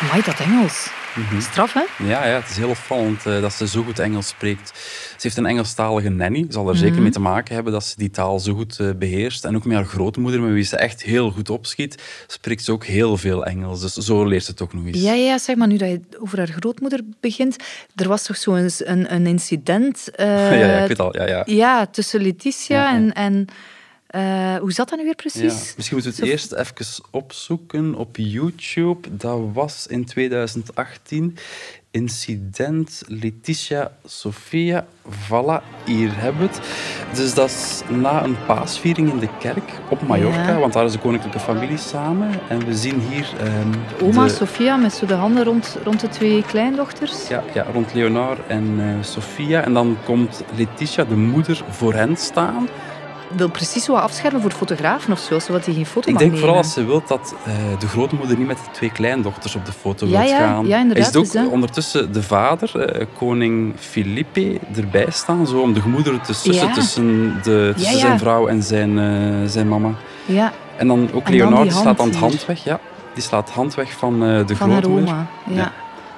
Amai, 0.00 0.22
dat 0.24 0.40
Engels. 0.40 0.88
Mm 1.14 1.24
-hmm. 1.28 1.40
Straf, 1.40 1.72
hè? 1.72 1.84
Ja, 1.98 2.26
ja, 2.26 2.34
het 2.34 2.50
is 2.50 2.56
heel 2.56 2.68
opvallend 2.68 3.26
uh, 3.26 3.40
dat 3.40 3.52
ze 3.52 3.68
zo 3.68 3.82
goed 3.82 3.98
Engels 3.98 4.28
spreekt. 4.28 4.72
Ze 5.16 5.22
heeft 5.22 5.36
een 5.36 5.46
Engelstalige 5.46 6.08
nanny. 6.08 6.46
Zal 6.48 6.62
er 6.68 6.74
mm 6.74 6.80
-hmm. 6.80 6.88
zeker 6.88 7.02
mee 7.02 7.10
te 7.10 7.20
maken 7.20 7.54
hebben 7.54 7.72
dat 7.72 7.84
ze 7.84 7.94
die 7.96 8.10
taal 8.10 8.38
zo 8.38 8.54
goed 8.54 8.78
uh, 8.80 8.90
beheerst. 8.98 9.44
En 9.44 9.56
ook 9.56 9.64
met 9.64 9.76
haar 9.76 9.86
grootmoeder, 9.86 10.40
met 10.40 10.52
wie 10.52 10.64
ze 10.64 10.76
echt 10.76 11.02
heel 11.02 11.30
goed 11.30 11.50
opschiet, 11.50 12.02
spreekt 12.26 12.64
ze 12.64 12.72
ook 12.72 12.84
heel 12.84 13.16
veel 13.16 13.44
Engels. 13.44 13.80
Dus 13.80 13.94
zo 13.94 14.24
leert 14.24 14.44
ze 14.44 14.52
ook 14.58 14.72
nog 14.72 14.86
eens. 14.86 15.00
Ja, 15.00 15.12
ja, 15.12 15.38
zeg 15.38 15.56
maar, 15.56 15.68
nu 15.68 15.76
dat 15.76 15.88
je 15.88 16.00
over 16.18 16.38
haar 16.38 16.46
grootmoeder 16.46 17.00
begint. 17.20 17.56
Er 17.94 18.08
was 18.08 18.22
toch 18.22 18.36
zo'n 18.36 18.70
een, 18.78 19.14
een 19.14 19.26
incident... 19.26 20.08
Uh, 20.20 20.26
ja, 20.60 20.66
ja, 20.66 20.82
ik 20.82 20.88
weet 20.88 21.00
al. 21.00 21.16
Ja, 21.16 21.26
ja. 21.26 21.42
ja 21.46 21.86
tussen 21.86 22.22
Letitia 22.22 22.76
ja, 22.76 22.94
en... 22.94 23.12
en 23.12 23.46
uh, 24.10 24.56
hoe 24.56 24.72
zat 24.72 24.88
dat 24.88 24.98
nu 24.98 25.04
weer 25.04 25.14
precies? 25.14 25.68
Ja, 25.68 25.72
misschien 25.76 25.96
moeten 25.96 26.14
we 26.14 26.20
het 26.20 26.30
eerst 26.30 26.52
even 26.52 27.04
opzoeken 27.10 27.94
op 27.94 28.16
YouTube. 28.16 29.16
Dat 29.16 29.40
was 29.52 29.86
in 29.86 30.04
2018. 30.04 31.36
Incident 31.96 33.02
Letitia 33.06 33.90
Sofia. 34.04 34.86
Voilà, 35.28 35.62
hier 35.84 36.10
hebben 36.14 36.40
we 36.40 36.48
het. 36.48 36.60
Dus 37.16 37.34
dat 37.34 37.48
is 37.48 37.82
na 37.88 38.24
een 38.24 38.36
paasviering 38.46 39.10
in 39.10 39.18
de 39.18 39.28
kerk 39.38 39.80
op 39.90 40.02
Mallorca, 40.02 40.48
ja. 40.48 40.58
want 40.58 40.72
daar 40.72 40.84
is 40.84 40.92
de 40.92 40.98
koninklijke 40.98 41.38
familie 41.38 41.76
samen. 41.76 42.30
En 42.48 42.66
we 42.66 42.74
zien 42.74 43.00
hier... 43.00 43.28
Um, 43.42 43.74
Oma 44.08 44.24
de... 44.24 44.30
Sofia 44.30 44.76
met 44.76 44.92
zo 44.92 45.06
de 45.06 45.14
handen 45.14 45.44
rond, 45.44 45.76
rond 45.84 46.00
de 46.00 46.08
twee 46.08 46.42
kleindochters. 46.42 47.28
Ja, 47.28 47.42
ja 47.54 47.66
rond 47.72 47.94
Leonor 47.94 48.38
en 48.48 48.78
uh, 48.78 49.02
Sofia. 49.02 49.62
En 49.62 49.72
dan 49.72 49.96
komt 50.04 50.44
Letitia, 50.56 51.04
de 51.04 51.16
moeder, 51.16 51.64
voor 51.70 51.94
hen 51.94 52.16
staan 52.16 52.68
wil 53.36 53.48
precies 53.48 53.84
zo 53.84 53.94
afschermen 53.94 54.40
voor 54.40 54.50
fotografen 54.50 55.12
of 55.12 55.18
zo, 55.18 55.38
zodat 55.38 55.64
hij 55.64 55.74
geen 55.74 55.86
foto 55.86 56.10
Ik 56.10 56.18
denk 56.18 56.20
nemen. 56.20 56.38
vooral 56.38 56.56
als 56.56 56.72
ze 56.72 56.84
wil 56.84 57.02
dat 57.06 57.34
uh, 57.48 57.54
de 57.78 57.86
grootmoeder 57.86 58.38
niet 58.38 58.46
met 58.46 58.56
de 58.56 58.70
twee 58.72 58.92
kleindochters 58.92 59.54
op 59.54 59.66
de 59.66 59.72
foto 59.72 60.06
ja, 60.06 60.20
wil 60.20 60.28
ja, 60.28 60.38
gaan. 60.38 60.66
Ja, 60.66 60.78
inderdaad. 60.78 61.12
Hij 61.12 61.22
is 61.22 61.36
ook 61.36 61.52
ondertussen 61.52 62.12
de 62.12 62.22
vader, 62.22 62.96
uh, 62.98 63.06
koning 63.18 63.74
Felipe, 63.78 64.60
erbij 64.76 65.10
staan, 65.10 65.46
zo 65.46 65.60
om 65.60 65.72
de 65.72 65.80
gemoederen 65.80 66.20
te 66.20 66.34
sussen 66.34 66.66
ja. 66.66 66.72
tussen, 66.74 67.34
de, 67.42 67.72
tussen 67.76 67.98
zijn 67.98 68.18
vrouw 68.18 68.46
en 68.46 68.62
zijn, 68.62 68.90
uh, 68.90 69.48
zijn 69.48 69.68
mama. 69.68 69.90
Ja. 70.24 70.52
En 70.76 70.86
dan 70.86 71.08
ook 71.12 71.28
Leonard, 71.28 71.62
die, 71.62 71.72
die 71.72 71.80
slaat 71.80 72.00
aan 72.00 72.08
het 72.08 72.16
hand 72.16 72.46
weg. 72.46 72.64
Ja, 72.64 72.80
die 73.14 73.22
slaat 73.22 73.50
hand 73.50 73.74
weg 73.74 73.92
van 73.92 74.20
de 74.20 74.44
van 74.46 74.70
grootmoeder. 74.70 75.08
Haar 75.08 75.26
oma. 75.46 75.60
Ja. 75.60 75.72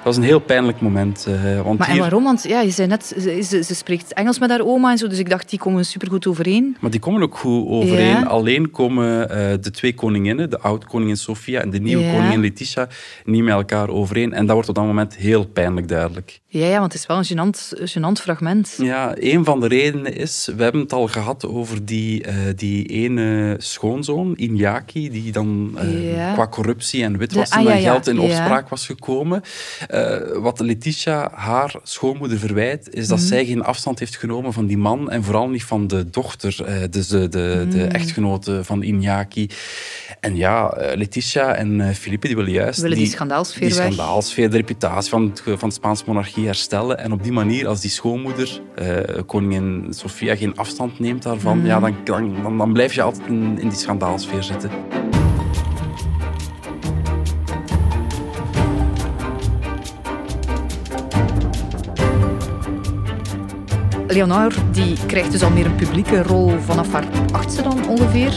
Was 0.09 0.17
een 0.17 0.29
heel 0.29 0.39
pijnlijk 0.39 0.81
moment. 0.81 1.25
Uh, 1.29 1.61
want 1.61 1.77
maar 1.79 1.87
hier... 1.87 1.95
en 1.95 2.01
waarom? 2.01 2.23
Want 2.23 2.43
ja, 2.43 2.61
je 2.61 2.69
zei 2.69 2.87
net, 2.87 3.05
ze, 3.05 3.63
ze, 3.63 3.75
spreekt 3.75 4.13
Engels 4.13 4.39
met 4.39 4.49
haar 4.49 4.65
oma 4.65 4.91
en 4.91 4.97
zo, 4.97 5.07
dus 5.07 5.19
ik 5.19 5.29
dacht, 5.29 5.49
die 5.49 5.59
komen 5.59 5.85
supergoed 5.85 6.27
overeen. 6.27 6.77
Maar 6.79 6.91
die 6.91 6.99
komen 6.99 7.21
ook 7.21 7.37
goed 7.37 7.67
overeen. 7.67 8.27
Alleen 8.27 8.71
komen 8.71 9.21
uh, 9.21 9.27
de 9.61 9.71
twee 9.71 9.93
koninginnen, 9.93 10.49
de 10.49 10.59
oud-koningin 10.59 11.17
Sofia 11.17 11.61
en 11.61 11.69
de 11.69 11.79
nieuwe 11.79 12.03
ja. 12.03 12.13
koningin 12.13 12.39
Letitia, 12.39 12.87
niet 13.25 13.43
met 13.43 13.53
elkaar 13.53 13.89
overeen. 13.89 14.33
En 14.33 14.45
dat 14.45 14.53
wordt 14.53 14.69
op 14.69 14.75
dat 14.75 14.85
moment 14.85 15.15
heel 15.15 15.45
pijnlijk 15.45 15.87
duidelijk. 15.87 16.39
Ja, 16.51 16.65
ja 16.67 16.79
want 16.79 16.93
het 16.93 17.01
is 17.01 17.07
wel 17.07 17.17
een 17.17 17.25
gênant, 17.25 17.73
gênant 17.91 18.21
fragment. 18.21 18.75
Ja, 18.77 19.11
een 19.15 19.45
van 19.45 19.59
de 19.59 19.67
redenen 19.67 20.15
is, 20.15 20.49
we 20.55 20.63
hebben 20.63 20.81
het 20.81 20.93
al 20.93 21.07
gehad 21.07 21.45
over 21.45 21.85
die, 21.85 22.27
uh, 22.27 22.33
die 22.55 22.85
ene 22.85 23.55
schoonzoon, 23.57 24.37
Iñaki, 24.39 25.09
die 25.11 25.31
dan 25.31 25.77
uh, 25.83 26.15
ja. 26.15 26.33
qua 26.33 26.47
corruptie 26.47 27.03
en 27.03 27.17
witwassen 27.17 27.57
ah, 27.57 27.63
ja, 27.63 27.75
geld 27.91 28.07
in 28.07 28.19
opspraak 28.19 28.69
was 28.69 28.85
gekomen. 28.85 29.41
Uh, 29.93 30.17
wat 30.37 30.59
Letitia 30.59 31.31
haar 31.33 31.75
schoonmoeder 31.83 32.39
verwijt, 32.39 32.89
is 32.93 33.07
dat 33.07 33.17
Mhm. 33.17 33.27
mm. 33.27 33.33
zij 33.33 33.45
geen 33.45 33.63
afstand 33.63 33.99
heeft 33.99 34.17
genomen 34.17 34.53
van 34.53 34.65
die 34.65 34.77
man 34.77 35.11
en 35.11 35.23
vooral 35.23 35.49
niet 35.49 35.63
van 35.63 35.87
de 35.87 36.09
dochter, 36.09 36.55
dus 36.89 37.07
de, 37.07 37.27
de, 37.29 37.61
Mhm. 37.65 37.69
de 37.69 37.83
echtgenote 37.83 38.63
van 38.63 38.83
Iñaki. 38.83 39.49
En 40.19 40.35
ja, 40.35 40.73
Letitia 40.95 41.55
en 41.55 41.95
Felipe 41.95 42.27
die 42.27 42.35
willen 42.35 42.51
juist 42.51 42.79
willen 42.81 42.95
die, 42.97 43.05
die 43.05 43.13
schandaalsfeer 43.15 43.67
die 43.67 43.71
schandaalsfeer, 43.77 44.49
de 44.49 44.57
reputatie 44.57 45.09
van, 45.09 45.37
van 45.57 45.69
de 45.69 45.75
Spaanse 45.75 46.03
monarchie 46.05 46.37
herstellen. 46.45 46.99
En 46.99 47.11
op 47.11 47.23
die 47.23 47.31
manier, 47.31 47.67
als 47.67 47.81
die 47.81 47.89
schoonmoeder, 47.89 48.61
uh, 48.81 48.97
koningin 49.25 49.87
Sofia, 49.89 50.35
geen 50.35 50.57
afstand 50.57 50.99
neemt 50.99 51.23
daarvan, 51.23 51.59
mm. 51.59 51.65
ja, 51.65 51.79
dan, 51.79 51.95
dan, 52.43 52.57
dan, 52.57 52.73
blijf 52.73 52.93
je 52.93 53.01
altijd 53.01 53.27
in, 53.27 53.57
in 53.59 53.69
die 53.69 53.77
schandaalsfeer 53.77 54.43
zitten. 54.43 54.71
Leonor 64.11 64.53
die 64.71 64.97
krijgt 65.05 65.31
dus 65.31 65.43
al 65.43 65.49
meer 65.49 65.65
een 65.65 65.75
publieke 65.75 66.23
rol 66.23 66.59
vanaf 66.65 66.91
haar 66.91 67.05
achtste 67.31 67.61
dan 67.61 67.87
ongeveer. 67.87 68.33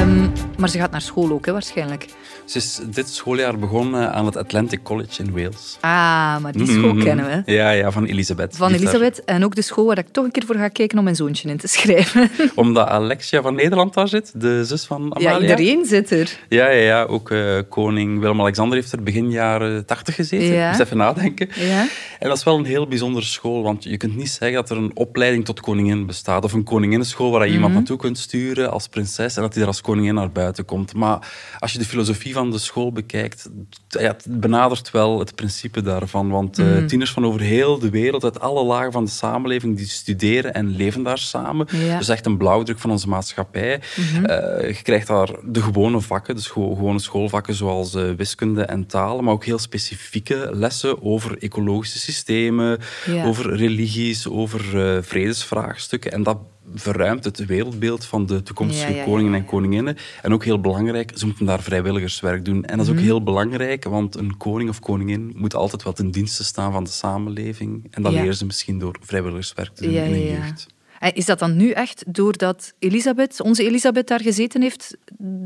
Um, 0.00 0.32
maar 0.58 0.68
ze 0.68 0.78
gaat 0.78 0.90
naar 0.90 1.00
school 1.00 1.30
ook, 1.30 1.46
hè, 1.46 1.52
waarschijnlijk. 1.52 2.06
Ze 2.44 2.58
is 2.58 2.80
dit 2.84 3.08
schooljaar 3.08 3.58
begonnen 3.58 4.12
aan 4.12 4.26
het 4.26 4.36
Atlantic 4.36 4.82
College 4.82 5.22
in 5.22 5.32
Wales. 5.32 5.76
Ah, 5.80 6.38
maar 6.38 6.52
die 6.52 6.66
school 6.66 6.94
mm, 6.94 7.02
kennen 7.02 7.44
we. 7.44 7.52
Ja, 7.52 7.70
ja, 7.70 7.90
van 7.90 8.04
Elisabeth. 8.04 8.56
Van 8.56 8.72
Elisabeth. 8.72 9.24
En 9.24 9.44
ook 9.44 9.54
de 9.54 9.62
school 9.62 9.86
waar 9.86 9.98
ik 9.98 10.08
toch 10.08 10.24
een 10.24 10.30
keer 10.30 10.44
voor 10.46 10.54
ga 10.54 10.68
kijken 10.68 10.98
om 10.98 11.04
mijn 11.04 11.16
zoontje 11.16 11.48
in 11.48 11.56
te 11.56 11.68
schrijven. 11.68 12.30
Omdat 12.54 12.88
Alexia 12.88 13.42
van 13.42 13.54
Nederland 13.54 13.94
daar 13.94 14.08
zit, 14.08 14.40
de 14.40 14.64
zus 14.64 14.84
van 14.84 15.14
Amalia. 15.14 15.30
Ja, 15.30 15.40
iedereen 15.40 15.84
zit 15.84 16.10
er. 16.10 16.38
Ja, 16.48 16.68
ja, 16.68 16.82
ja. 16.82 17.04
ook 17.04 17.30
uh, 17.30 17.58
koning 17.68 18.20
Willem-Alexander 18.20 18.78
heeft 18.78 18.92
er 18.92 19.02
begin 19.02 19.30
jaren 19.30 19.86
tachtig 19.86 20.14
gezeten. 20.14 20.52
Ja. 20.52 20.70
Dus 20.70 20.80
even 20.80 20.96
nadenken. 20.96 21.48
Ja. 21.54 21.86
En 22.18 22.28
dat 22.28 22.36
is 22.36 22.44
wel 22.44 22.58
een 22.58 22.64
heel 22.64 22.86
bijzondere 22.86 23.24
school, 23.24 23.62
want 23.62 23.84
je 23.84 23.96
kunt 23.96 24.16
niet 24.16 24.30
zeggen 24.30 24.56
dat 24.56 24.70
er 24.70 24.76
een 24.76 24.90
opleiding 25.10 25.44
tot 25.44 25.60
koningin 25.60 26.06
bestaat. 26.06 26.44
Of 26.44 26.52
een 26.52 26.64
koninginnenschool 26.64 27.30
waar 27.30 27.40
je 27.40 27.46
mm 27.46 27.52
-hmm. 27.52 27.56
iemand 27.56 27.74
naartoe 27.74 27.96
kunt 27.96 28.18
sturen 28.18 28.70
als 28.70 28.88
prinses 28.88 29.36
en 29.36 29.42
dat 29.42 29.52
hij 29.52 29.62
er 29.62 29.68
als 29.68 29.80
koningin 29.80 30.14
naar 30.14 30.32
buiten 30.32 30.64
komt. 30.64 30.94
Maar 30.94 31.28
als 31.58 31.72
je 31.72 31.78
de 31.78 31.84
filosofie 31.84 32.32
van 32.32 32.50
de 32.50 32.58
school 32.58 32.92
bekijkt, 32.92 33.50
ja, 33.88 34.00
het 34.00 34.26
benadert 34.28 34.90
wel 34.90 35.18
het 35.18 35.34
principe 35.34 35.82
daarvan. 35.82 36.30
Want 36.30 36.58
mm. 36.58 36.66
uh, 36.66 36.84
tieners 36.84 37.12
van 37.12 37.26
over 37.26 37.40
heel 37.40 37.78
de 37.78 37.90
wereld, 37.90 38.24
uit 38.24 38.40
alle 38.40 38.64
lagen 38.64 38.92
van 38.92 39.04
de 39.04 39.10
samenleving, 39.10 39.76
die 39.76 39.86
studeren 39.86 40.54
en 40.54 40.76
leven 40.76 41.02
daar 41.02 41.18
samen. 41.18 41.66
Ja. 41.70 41.98
Dus 41.98 42.08
echt 42.08 42.26
een 42.26 42.36
blauwdruk 42.36 42.78
van 42.78 42.90
onze 42.90 43.08
maatschappij. 43.08 43.80
Mm 43.96 44.04
-hmm. 44.04 44.24
uh, 44.24 44.68
je 44.68 44.82
krijgt 44.82 45.06
daar 45.06 45.28
de 45.44 45.62
gewone 45.62 46.00
vakken, 46.00 46.34
dus 46.34 46.46
gewone 46.46 46.98
schoolvakken 46.98 47.54
zoals 47.54 47.94
uh, 47.94 48.10
wiskunde 48.16 48.62
en 48.62 48.86
talen, 48.86 49.24
maar 49.24 49.32
ook 49.32 49.44
heel 49.44 49.58
specifieke 49.58 50.50
lessen 50.52 51.02
over 51.02 51.38
ecologische 51.38 51.98
systemen, 51.98 52.78
ja. 53.06 53.24
over 53.24 53.56
religies, 53.56 54.28
over 54.28 54.99
vredesvraagstukken. 55.02 56.12
En 56.12 56.22
dat 56.22 56.38
verruimt 56.74 57.24
het 57.24 57.46
wereldbeeld 57.46 58.04
van 58.04 58.26
de 58.26 58.42
toekomstige 58.42 58.90
ja, 58.92 58.98
ja, 58.98 59.04
koningen 59.04 59.34
en 59.34 59.44
koninginnen. 59.44 59.96
En 60.22 60.32
ook 60.32 60.44
heel 60.44 60.60
belangrijk, 60.60 61.12
ze 61.14 61.26
moeten 61.26 61.46
daar 61.46 61.62
vrijwilligerswerk 61.62 62.44
doen. 62.44 62.64
En 62.64 62.76
dat 62.76 62.86
is 62.86 62.92
ook 62.92 62.98
Mhm. 62.98 63.04
heel 63.04 63.22
belangrijk, 63.22 63.84
want 63.84 64.16
een 64.16 64.36
koning 64.36 64.70
of 64.70 64.80
koningin 64.80 65.32
moet 65.36 65.54
altijd 65.54 65.82
wel 65.82 65.92
ten 65.92 66.10
dienste 66.10 66.44
staan 66.44 66.72
van 66.72 66.84
de 66.84 66.90
samenleving. 66.90 67.86
En 67.90 68.02
dat 68.02 68.12
leren 68.12 68.34
ze 68.36 68.46
misschien 68.46 68.78
door 68.78 68.96
vrijwilligerswerk 69.00 69.74
te 69.74 69.82
doen 69.82 69.92
in 69.92 70.10
hun 70.12 70.24
jeugd. 70.26 70.66
En 71.00 71.14
Is 71.14 71.24
dat 71.24 71.38
dan 71.38 71.56
nu 71.56 71.70
echt 71.70 72.04
doordat 72.06 72.72
Elisabeth, 72.78 73.40
onze 73.40 73.64
Elisabeth 73.64 74.06
daar 74.08 74.20
gezeten 74.20 74.62
heeft, 74.62 74.96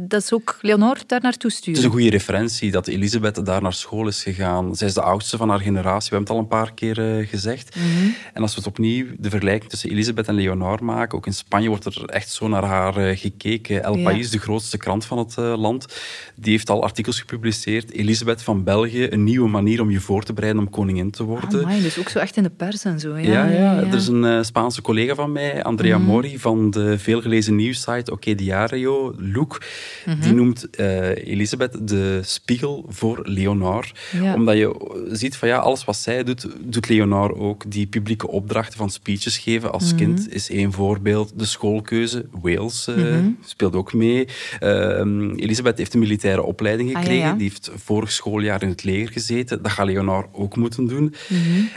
dat 0.08 0.24
ze 0.24 0.34
ook 0.34 0.58
Leonor 0.60 0.98
daar 1.06 1.20
naartoe 1.22 1.50
Het 1.50 1.58
sturen? 1.58 1.78
is 1.80 1.84
een 1.86 1.92
goede 1.92 2.10
referentie 2.10 2.70
dat 2.70 2.86
Elisabeth 2.86 3.46
daar 3.46 3.62
naar 3.62 3.72
school 3.72 4.06
is 4.08 4.22
gegaan. 4.22 4.76
Zij 4.76 4.86
is 4.88 4.94
de 4.94 5.02
oudste 5.02 5.36
van 5.36 5.48
haar 5.48 5.60
generatie, 5.60 6.10
we 6.10 6.16
hebben 6.16 6.36
het 6.36 6.36
al 6.36 6.38
een 6.58 6.64
paar 6.64 6.74
keer 6.74 7.18
eh, 7.18 7.28
gezegd. 7.28 7.76
Mhm. 7.76 8.08
En 8.32 8.42
als 8.42 8.50
we 8.54 8.58
het 8.58 8.66
opnieuw 8.68 9.06
de 9.18 9.30
vergelijking 9.30 9.70
tussen 9.70 9.90
Elisabeth 9.90 10.28
en 10.28 10.34
Leonor 10.34 10.84
maken, 10.84 11.18
ook 11.18 11.26
in 11.26 11.34
Spanje 11.34 11.68
wordt 11.68 11.84
er 11.84 12.04
echt 12.04 12.30
zo 12.30 12.48
naar 12.48 12.64
haar 12.64 12.96
eh, 12.96 13.18
gekeken. 13.18 13.82
El 13.82 13.96
Ja. 13.96 14.02
País, 14.10 14.30
de 14.30 14.38
grootste 14.38 14.76
krant 14.76 15.04
van 15.04 15.18
het 15.18 15.38
eh, 15.38 15.54
land, 15.58 15.86
die 16.34 16.50
heeft 16.52 16.70
al 16.70 16.82
artikels 16.82 17.18
gepubliceerd. 17.20 17.90
Elisabeth 17.92 18.42
van 18.42 18.64
België, 18.64 19.06
een 19.10 19.24
nieuwe 19.24 19.48
manier 19.48 19.80
om 19.80 19.90
je 19.90 20.00
voor 20.00 20.22
te 20.24 20.32
bereiden 20.32 20.62
om 20.62 20.70
koningin 20.70 21.10
te 21.10 21.22
worden. 21.22 21.62
Amai, 21.62 21.82
dus 21.82 21.98
ook 21.98 22.08
zo 22.08 22.18
echt 22.18 22.36
in 22.36 22.42
de 22.42 22.50
pers 22.50 22.84
en 22.84 23.00
zo. 23.00 23.16
Ja, 23.18 23.32
Ja, 23.32 23.46
ja, 23.50 23.76
er 23.76 23.94
is 23.94 24.06
een 24.06 24.24
eh, 24.24 24.42
Spaanse 24.42 24.82
collega 24.82 25.14
van 25.14 25.32
mij, 25.32 25.42
Andrea 25.62 25.98
Mhm. 25.98 26.07
Mori, 26.07 26.38
van 26.38 26.70
de 26.70 26.98
veelgelezen 26.98 27.54
nieuwssite 27.57 28.12
Oké 28.12 28.35
Diario, 28.35 29.14
Look. 29.18 29.62
Mhm. 30.07 30.20
Die 30.20 30.33
noemt 30.33 30.70
eh, 30.70 31.09
Elisabeth 31.26 31.88
de 31.88 32.20
spiegel 32.24 32.85
voor 32.88 33.20
Leonor. 33.28 33.92
Ja. 34.22 34.35
Omdat 34.35 34.57
je 34.57 35.00
ziet 35.12 35.37
van 35.37 35.48
ja, 35.48 35.59
alles 35.59 35.85
wat 35.85 35.96
zij 35.96 36.24
doet, 36.24 36.46
doet 36.61 36.88
Leonor 36.88 37.37
ook. 37.37 37.70
Die 37.70 37.87
publieke 37.87 38.28
opdrachten 38.28 38.76
van 38.78 38.90
speeches 38.90 39.38
geven 39.38 39.72
als 39.72 39.87
Mhm. 39.88 39.96
kind 39.96 40.33
is 40.35 40.50
één 40.50 40.72
voorbeeld. 40.72 41.33
De 41.37 41.44
schoolkeuze, 41.44 42.26
Wales 42.42 42.87
eh, 42.88 43.16
speelt 43.44 43.74
ook 43.74 43.92
mee. 43.92 44.26
Ehm, 44.61 45.30
Elisabeth 45.35 45.78
heeft 45.78 45.94
een 45.94 46.00
militaire 46.00 46.42
opleiding 46.42 46.88
Ah, 46.88 46.94
ja, 46.94 47.00
gekregen. 47.00 47.26
ja. 47.28 47.33
Die 47.35 47.42
heeft 47.48 47.70
vorig 47.76 48.12
schooljaar 48.12 48.62
in 48.62 48.68
het 48.68 48.85
leger 48.85 49.12
gezeten. 49.12 49.62
Dat 49.62 49.72
gaat 49.72 49.87
Leonor 49.87 50.28
ook 50.33 50.57
moeten 50.57 50.87
doen. 50.87 51.14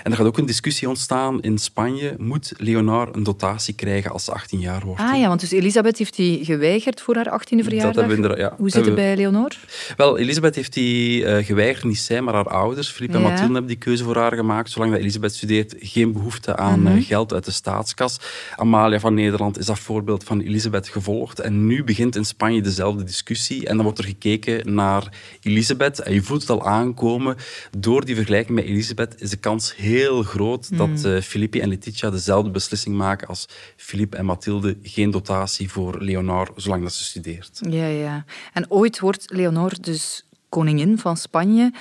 En 0.04 0.12
er 0.12 0.18
gaat 0.18 0.26
ook 0.26 0.38
een 0.38 0.46
discussie 0.46 0.88
ontstaan 0.90 1.42
in 1.42 1.58
Spanje. 1.58 2.16
Moet 2.18 2.54
Leonor 2.58 3.10
een 3.12 3.24
dotatie 3.24 3.56
krijgen 3.76 4.12
als 4.12 4.24
ze 4.24 4.32
18 4.32 4.60
jaar 4.60 4.82
wordt? 4.86 5.02
Ah 5.02 5.20
ja, 5.20 5.28
want 5.28 5.40
dus 5.40 5.52
Elisabeth 5.52 5.98
heeft 5.98 6.16
die 6.16 6.46
geweigerd 6.46 7.02
voor 7.02 7.16
haar 7.16 7.26
18e 7.42 7.64
verjaardag. 7.64 8.38
ja, 8.38 8.54
Hoe 8.58 8.70
zit 8.70 8.86
het 8.86 8.96
bij 8.96 9.16
Leonor? 9.16 9.52
Wel, 9.98 10.18
Elisabeth 10.18 10.56
heeft 10.56 10.74
die 10.74 11.26
eh, 11.26 11.46
geweigerd, 11.46 11.84
niet 11.84 11.98
zij, 11.98 12.22
maar 12.22 12.34
haar 12.34 12.48
ouders. 12.50 12.90
Philippe 12.90 13.18
Ja. 13.18 13.24
en 13.24 13.30
Mathilde 13.30 13.52
hebben 13.54 13.72
die 13.72 13.78
keuze 13.78 14.04
voor 14.04 14.16
haar 14.18 14.34
gemaakt. 14.34 14.70
Zolang 14.72 14.92
dat 14.92 15.00
Elisabeth 15.00 15.34
studeert, 15.36 15.76
geen 15.80 16.12
behoefte 16.12 16.56
aan 16.56 16.80
Mhm. 16.82 16.98
eh, 16.98 17.06
geld 17.06 17.34
uit 17.34 17.46
de 17.46 17.52
staatskas. 17.52 18.18
Amalia 18.56 19.00
van 19.00 19.14
Nederland 19.14 19.58
is 19.60 19.66
dat 19.66 19.80
voorbeeld 19.80 20.24
van 20.24 20.40
Elisabeth 20.40 20.88
gevolgd. 20.88 21.40
En 21.40 21.66
nu 21.66 21.84
begint 21.84 22.16
in 22.16 22.26
Spanje 22.26 22.62
dezelfde 22.62 23.04
discussie. 23.04 23.68
En 23.68 23.76
dan 23.76 23.84
wordt 23.84 24.00
er 24.00 24.06
gekeken 24.06 24.74
naar 24.74 25.12
Elisabeth. 25.42 26.00
En 26.02 26.14
je 26.14 26.22
voelt 26.22 26.42
het 26.42 26.50
al 26.50 26.66
aankomen. 26.66 27.36
Door 27.78 28.06
die 28.06 28.16
vergelijking 28.16 28.56
met 28.58 28.66
Elisabeth 28.66 29.16
is 29.22 29.30
de 29.30 29.38
kans 29.38 29.76
heel 29.76 30.24
groot 30.24 30.78
dat 30.78 30.88
Mhm. 30.88 31.22
Filippi 31.22 31.60
en 31.60 31.70
Letitia 31.70 32.10
dezelfde 32.10 32.50
beslissing 32.50 32.96
maken 32.96 33.28
als 33.28 33.47
Philippe 33.76 34.18
en 34.18 34.26
Mathilde. 34.26 34.78
Geen 34.82 35.12
dotatie 35.12 35.72
voor 35.72 36.02
Leonor, 36.02 36.52
zolang 36.56 36.84
dat 36.84 36.94
ze 36.94 37.04
studeert. 37.04 37.60
Ja, 37.70 37.86
ja. 37.88 38.26
En 38.54 38.72
ooit 38.72 39.00
wordt 39.00 39.26
Leonor 39.32 39.74
dus 39.82 40.26
koningin 40.50 40.98
van 40.98 41.18
Spanje. 41.18 41.74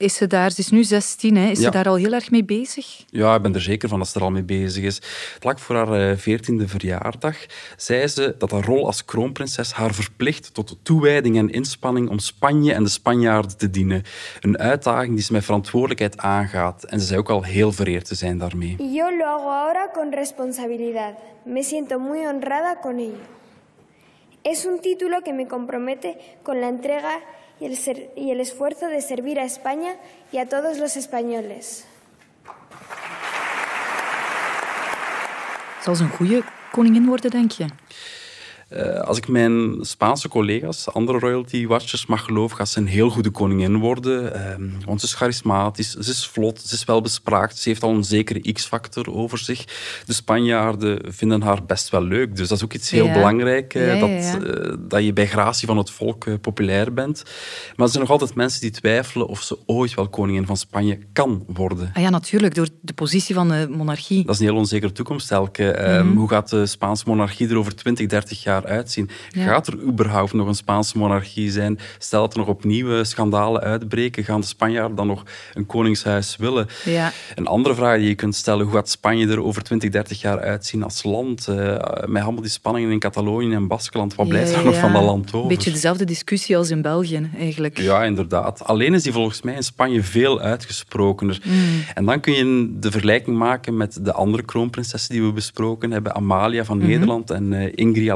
Is 0.00 0.14
ze 0.14 0.26
daar, 0.26 0.50
ze 0.50 0.60
is 0.60 0.70
nu 0.70 0.84
16, 0.84 1.36
hè? 1.36 1.50
is 1.50 1.58
Ja. 1.58 1.64
ze 1.64 1.70
daar 1.70 1.88
al 1.88 1.94
heel 1.94 2.12
erg 2.12 2.30
mee 2.30 2.44
bezig? 2.44 3.04
Ja, 3.10 3.34
ik 3.34 3.42
ben 3.42 3.54
er 3.54 3.60
zeker 3.60 3.88
van 3.88 3.98
dat 3.98 4.08
ze 4.08 4.18
er 4.18 4.24
al 4.24 4.30
mee 4.30 4.42
bezig 4.42 4.84
is. 4.84 4.98
Vlak 5.40 5.58
voor 5.58 5.76
haar 5.76 6.16
veertiende 6.16 6.68
verjaardag 6.68 7.36
zei 7.76 8.06
ze 8.06 8.34
dat 8.38 8.50
haar 8.50 8.64
rol 8.64 8.86
als 8.86 9.04
kroonprinses 9.04 9.72
haar 9.72 9.94
verplicht 9.94 10.54
tot 10.54 10.76
toewijding 10.82 11.36
en 11.36 11.50
inspanning 11.50 12.08
om 12.08 12.18
Spanje 12.18 12.72
en 12.72 12.82
de 12.82 12.88
Spanjaarden 12.90 13.56
te 13.56 13.70
dienen. 13.70 14.02
Een 14.40 14.58
uitdaging 14.58 15.14
die 15.14 15.24
ze 15.24 15.32
met 15.32 15.44
verantwoordelijkheid 15.44 16.18
aangaat. 16.18 16.84
En 16.84 17.00
ze 17.00 17.06
zei 17.06 17.18
ook 17.18 17.30
al 17.30 17.42
heel 17.42 17.72
vereerd 17.72 18.04
te 18.04 18.14
zijn 18.14 18.38
daarmee. 18.38 18.76
Yo 18.78 19.16
lo 19.16 19.24
hago 19.24 19.48
ahora 19.50 19.90
con 19.94 20.12
responsabilidad. 20.12 21.14
Me 21.44 21.62
siento 21.62 21.98
muy 21.98 22.18
honrada 22.26 22.78
con 22.82 22.98
ello. 22.98 23.38
Es 24.42 24.64
un 24.66 24.80
título 24.80 25.20
que 25.22 25.32
me 25.32 25.46
compromete 25.46 26.16
con 26.42 26.60
la 26.60 26.68
entrega 26.68 27.18
y 27.60 27.66
el, 27.66 27.76
ser- 27.76 28.10
y 28.16 28.30
el 28.30 28.40
esfuerzo 28.40 28.86
de 28.88 29.00
servir 29.00 29.38
a 29.38 29.44
España 29.44 29.96
y 30.32 30.38
a 30.38 30.46
todos 30.46 30.78
los 30.78 30.96
españoles. 30.96 31.84
Zal 35.82 35.96
ze 35.96 36.02
een 36.02 36.10
goede 36.10 36.42
koningin 36.72 37.06
worden, 37.06 37.30
denk 37.30 37.52
je? 37.52 37.66
Uh, 38.70 39.00
als 39.00 39.16
ik 39.16 39.28
mijn 39.28 39.76
Spaanse 39.80 40.28
collega's, 40.28 40.88
andere 40.88 41.18
royalty 41.18 41.66
watchers 41.66 42.06
mag 42.06 42.24
geloven, 42.24 42.56
gaat 42.56 42.68
ze 42.68 42.78
een 42.78 42.86
heel 42.86 43.10
goede 43.10 43.30
koningin 43.30 43.78
worden. 43.78 44.36
Uh, 44.36 44.84
want 44.86 45.00
ze 45.00 45.06
is 45.06 45.14
charismatisch, 45.14 45.90
ze 45.90 46.10
is 46.10 46.26
vlot, 46.26 46.60
ze 46.60 46.74
is 46.74 46.84
wel 46.84 47.00
bespraakt, 47.00 47.58
ze 47.58 47.68
heeft 47.68 47.82
al 47.82 47.94
een 47.94 48.04
zekere 48.04 48.52
x-factor 48.52 49.14
over 49.14 49.38
zich. 49.38 49.64
De 50.06 50.12
Spanjaarden 50.12 51.12
vinden 51.12 51.42
haar 51.42 51.64
best 51.64 51.88
wel 51.88 52.02
leuk, 52.02 52.36
dus 52.36 52.48
dat 52.48 52.56
is 52.56 52.64
ook 52.64 52.72
iets 52.72 52.90
heel 52.90 53.06
ja. 53.06 53.12
belangrijk, 53.12 53.74
uh, 53.74 53.86
ja, 53.86 54.06
ja, 54.06 54.38
dat, 54.38 54.90
dat 54.90 55.04
je 55.04 55.12
bij 55.12 55.26
gratie 55.26 55.66
van 55.66 55.76
het 55.76 55.90
volk 55.90 56.40
populair 56.40 56.92
bent. 56.92 57.22
Maar 57.76 57.86
er 57.86 57.92
zijn 57.92 58.02
nog 58.02 58.12
altijd 58.12 58.34
mensen 58.34 58.60
die 58.60 58.70
twijfelen 58.70 59.26
of 59.26 59.42
ze 59.42 59.58
ooit 59.66 59.94
wel 59.94 60.08
koningin 60.08 60.46
van 60.46 60.56
Spanje 60.56 60.98
kan 61.12 61.44
worden. 61.46 61.90
Ah 61.94 62.02
ja, 62.02 62.10
natuurlijk, 62.10 62.54
door 62.54 62.68
de 62.80 62.92
positie 62.92 63.34
van 63.34 63.48
de 63.48 63.66
monarchie. 63.70 64.24
Dat 64.24 64.34
is 64.34 64.40
een 64.40 64.46
heel 64.46 64.56
onzekere 64.56 64.92
toekomst, 64.92 65.30
Elke. 65.30 65.76
Mm 65.78 66.08
-hmm. 66.08 66.16
Hoe 66.16 66.28
gaat 66.28 66.50
de 66.50 66.66
Spaanse 66.66 67.04
monarchie 67.06 67.48
er 67.48 67.56
over 67.56 67.76
20, 67.76 68.06
30 68.06 68.42
jaar 68.42 68.59
uitzien? 68.66 69.10
Gaat 69.30 69.66
er 69.66 69.80
überhaupt 69.82 70.32
nog 70.32 70.46
een 70.46 70.54
Spaanse 70.54 70.98
monarchie 70.98 71.50
zijn? 71.50 71.78
Stel 71.98 72.20
dat 72.20 72.32
er 72.32 72.38
nog 72.38 72.48
opnieuw 72.48 73.04
schandalen 73.04 73.60
uitbreken, 73.60 74.24
gaan 74.24 74.40
de 74.40 74.46
Spanjaarden 74.46 74.96
dan 74.96 75.06
nog 75.06 75.22
een 75.54 75.66
koningshuis 75.66 76.36
willen? 76.36 76.66
Ja. 76.84 77.12
Een 77.34 77.46
andere 77.46 77.74
vraag 77.74 77.98
die 77.98 78.08
je 78.08 78.14
kunt 78.14 78.34
stellen, 78.34 78.64
hoe 78.64 78.74
gaat 78.74 78.88
Spanje 78.88 79.28
er 79.28 79.42
over 79.42 79.62
20, 79.62 79.90
30 79.90 80.20
jaar 80.20 80.40
uitzien 80.40 80.82
als 80.82 81.02
land? 81.02 81.46
Uh, 81.50 81.56
met 82.06 82.22
allemaal 82.22 82.42
die 82.42 82.50
spanningen 82.50 82.90
in 82.90 82.98
Catalonië 82.98 83.54
en 83.54 83.66
Baskeland, 83.66 84.14
wat 84.14 84.28
blijft 84.28 84.54
er 84.54 84.64
nog 84.64 84.78
van 84.78 84.92
dat 84.92 85.02
land 85.02 85.26
over? 85.26 85.40
Een 85.40 85.56
beetje 85.56 85.70
dezelfde 85.70 86.04
discussie 86.04 86.56
als 86.56 86.70
in 86.70 86.82
België, 86.82 87.30
eigenlijk. 87.38 87.78
Ja, 87.78 88.04
inderdaad. 88.04 88.64
Alleen 88.64 88.94
is 88.94 89.02
die 89.02 89.12
volgens 89.12 89.42
mij 89.42 89.54
in 89.54 89.62
Spanje 89.62 90.02
veel 90.02 90.40
uitgesprokener. 90.40 91.40
Mm. 91.44 91.84
En 91.94 92.04
dan 92.04 92.20
kun 92.20 92.32
je 92.32 92.76
de 92.80 92.90
vergelijking 92.90 93.36
maken 93.36 93.76
met 93.76 94.04
de 94.04 94.12
andere 94.12 94.42
kroonprinsessen 94.42 95.14
die 95.14 95.22
we 95.22 95.32
besproken 95.32 95.90
hebben. 95.90 96.14
Amalia 96.14 96.64
van 96.64 96.76
mm 96.76 96.82
-hmm. 96.82 96.90
Nederland 96.90 97.30
en 97.30 97.52
uh, 97.52 97.72
Ingrid 97.74 98.10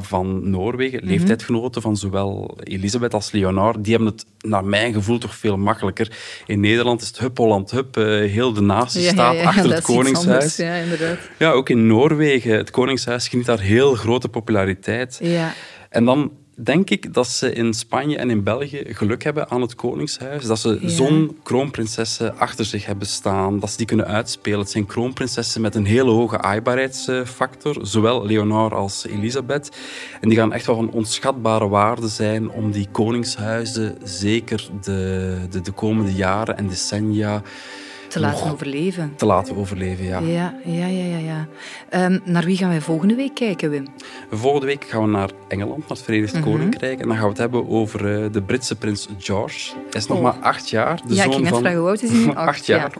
Van 0.00 0.50
Noorwegen. 0.50 0.98
Mm 1.02 1.08
-hmm. 1.08 1.16
Leeftijdgenoten 1.16 1.82
van 1.82 1.96
zowel 1.96 2.58
Elisabeth 2.62 3.14
als 3.14 3.30
Leonard. 3.30 3.84
Die 3.84 3.94
hebben 3.94 4.12
het 4.12 4.26
naar 4.40 4.64
mijn 4.64 4.92
gevoel 4.92 5.18
toch 5.18 5.34
veel 5.34 5.56
makkelijker. 5.56 6.12
In 6.46 6.60
Nederland 6.60 7.00
is 7.00 7.06
het 7.06 7.18
hup 7.18 7.36
Holland 7.36 7.70
hup. 7.70 7.96
Uh, 7.96 8.04
heel 8.30 8.52
de 8.52 8.60
natie 8.60 9.02
ja, 9.02 9.10
staat 9.10 9.34
ja, 9.34 9.40
ja, 9.40 9.48
achter 9.48 9.74
het 9.74 9.84
koningshuis. 9.84 10.56
ja, 10.56 10.74
inderdaad. 10.74 11.18
Ja, 11.38 11.50
ook 11.50 11.68
in 11.68 11.86
Noorwegen. 11.86 12.56
Het 12.56 12.70
koningshuis 12.70 13.28
geniet 13.28 13.46
daar 13.46 13.60
heel 13.60 13.94
grote 13.94 14.28
populariteit. 14.28 15.18
Ja. 15.22 15.52
En 15.88 16.04
dan 16.04 16.32
denk 16.62 16.90
ik 16.90 17.14
dat 17.14 17.28
ze 17.28 17.52
in 17.52 17.74
Spanje 17.74 18.16
en 18.16 18.30
in 18.30 18.42
België 18.42 18.82
geluk 18.86 19.24
hebben 19.24 19.50
aan 19.50 19.60
het 19.60 19.74
Koningshuis. 19.74 20.44
Dat 20.44 20.58
ze 20.58 20.78
Ja. 20.80 20.88
zo'n 20.88 21.36
kroonprinsessen 21.42 22.38
achter 22.38 22.64
zich 22.64 22.86
hebben 22.86 23.06
staan. 23.06 23.58
Dat 23.60 23.70
ze 23.70 23.76
die 23.76 23.86
kunnen 23.86 24.06
uitspelen. 24.06 24.58
Het 24.58 24.70
zijn 24.70 24.86
kroonprinsessen 24.86 25.60
met 25.60 25.74
een 25.74 25.84
hele 25.84 26.10
hoge 26.10 26.38
aaibaarheidsfactor. 26.40 27.76
Zowel 27.82 28.26
Leonard 28.26 28.72
als 28.72 29.06
Elisabeth. 29.06 29.70
En 30.20 30.28
die 30.28 30.38
gaan 30.38 30.52
echt 30.52 30.66
wel 30.66 30.76
van 30.76 30.90
onschatbare 30.90 31.68
waarde 31.68 32.08
zijn 32.08 32.50
om 32.50 32.70
die 32.70 32.88
koningshuizen 32.92 33.96
zeker 34.02 34.68
de, 34.82 35.36
de, 35.50 35.60
de 35.60 35.72
komende 35.72 36.12
jaren 36.14 36.56
en 36.56 36.68
decennia 36.68 37.42
Te 38.10 38.20
laten 38.20 38.44
nog 38.44 38.52
overleven. 38.52 39.12
te 39.16 39.26
laten 39.26 39.56
overleven. 39.56 40.04
Ja. 40.04 40.18
Ja, 40.18 40.54
ja, 40.64 40.86
ja, 40.86 41.04
ja. 41.04 41.18
ja. 41.18 41.46
Ehm, 41.88 42.18
naar 42.24 42.44
wie 42.44 42.56
gaan 42.56 42.68
wij 42.68 42.80
volgende 42.80 43.14
week 43.14 43.34
kijken, 43.34 43.70
Wim? 43.70 43.84
Volgende 44.30 44.66
week 44.66 44.84
gaan 44.88 45.02
we 45.02 45.08
naar 45.08 45.30
Engeland, 45.48 45.78
naar 45.78 45.88
het 45.88 46.02
Verenigd 46.02 46.34
Mhm. 46.34 46.42
Koninkrijk. 46.42 47.00
En 47.00 47.06
dan 47.06 47.14
gaan 47.16 47.24
we 47.24 47.30
het 47.30 47.38
hebben 47.38 47.68
over 47.68 48.22
eh, 48.24 48.32
de 48.32 48.42
Britse 48.42 48.76
prins 48.76 49.08
George. 49.18 49.70
Hij 49.74 50.00
is 50.00 50.06
nog 50.06 50.16
Oh. 50.16 50.22
maar 50.22 50.36
acht 50.40 50.68
jaar. 50.70 50.96
De 51.06 51.14
Ja, 51.14 51.14
ik 51.14 51.22
zoon 51.22 51.30
ging 51.32 51.42
net 51.42 51.52
van... 51.52 51.60
vragen, 51.60 51.78
hoe 51.78 51.88
oud 51.88 52.02
is 52.02 52.10
hij 52.10 52.18
nu? 52.18 52.32
Acht, 52.50 52.66
jaar. 52.66 52.90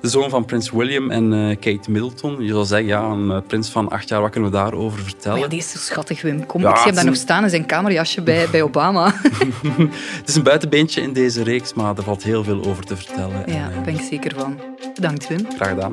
De 0.00 0.08
zoon 0.08 0.30
van 0.30 0.44
prins 0.44 0.70
William 0.70 1.10
en 1.10 1.32
eh, 1.32 1.56
Kate 1.60 1.90
Middleton. 1.90 2.42
Je 2.42 2.52
zou 2.52 2.64
zeggen, 2.64 2.86
ja, 2.88 3.02
een 3.02 3.30
eh, 3.30 3.38
prins 3.46 3.68
van 3.68 3.88
acht 3.88 4.08
jaar, 4.08 4.20
wat 4.20 4.30
kunnen 4.30 4.50
we 4.50 4.56
daarover 4.56 4.98
vertellen? 5.00 5.36
Oh 5.36 5.42
ja, 5.42 5.48
die 5.48 5.58
is 5.58 5.70
zo 5.70 5.78
schattig, 5.78 6.22
Wim. 6.22 6.46
Kom, 6.46 6.60
Ja, 6.60 6.70
ik 6.70 6.76
zie 6.76 6.84
hem 6.86 6.94
daar 6.94 7.04
nog 7.04 7.16
staan 7.16 7.42
in 7.44 7.50
zijn 7.50 7.66
kamerjasje 7.66 8.22
bij, 8.22 8.46
bij 8.50 8.62
Obama. 8.62 9.12
Het 10.20 10.28
is 10.28 10.34
een 10.34 10.42
buitenbeentje 10.42 11.00
in 11.00 11.12
deze 11.12 11.42
reeks, 11.42 11.74
maar 11.74 11.96
er 11.96 12.02
valt 12.02 12.22
heel 12.22 12.44
veel 12.44 12.64
over 12.64 12.84
te 12.84 12.96
vertellen. 12.96 13.42
ja, 13.46 13.70
En, 13.70 13.82
ben 13.84 13.94
ik 13.94 14.00
zeker 14.10 14.33
van. 14.34 14.60
Bedankt, 14.94 15.28
Wim. 15.28 15.46
graag 15.56 15.68
gedaan. 15.68 15.92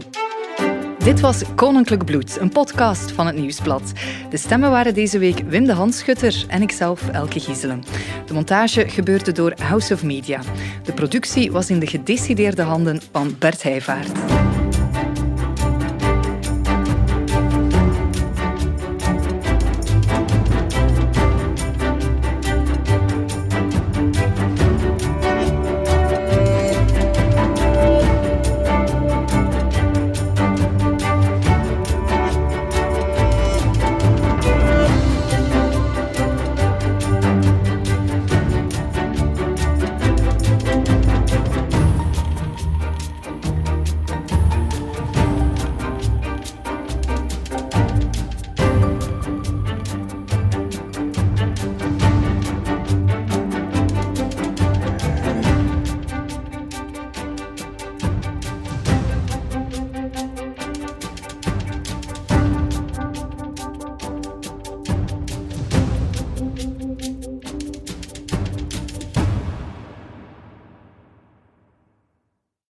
Dit 1.03 1.19
was 1.19 1.41
Koninklijk 1.55 2.05
Bloed, 2.05 2.37
een 2.39 2.49
podcast 2.49 3.11
van 3.11 3.25
het 3.25 3.35
Nieuwsblad. 3.35 3.91
De 4.29 4.37
stemmen 4.37 4.71
waren 4.71 4.93
deze 4.93 5.19
week 5.19 5.39
Wim 5.47 5.65
de 5.65 5.73
Handschutter 5.73 6.45
en 6.47 6.61
ikzelf, 6.61 7.09
Elke 7.09 7.39
Gieselen. 7.39 7.83
De 8.25 8.33
montage 8.33 8.89
gebeurde 8.89 9.31
door 9.31 9.53
House 9.61 9.93
of 9.93 10.03
Media. 10.03 10.41
De 10.83 10.93
productie 10.93 11.51
was 11.51 11.69
in 11.69 11.79
de 11.79 11.87
gedecideerde 11.87 12.61
handen 12.61 13.01
van 13.11 13.35
Bert 13.39 13.63
Heijvaart. 13.63 14.11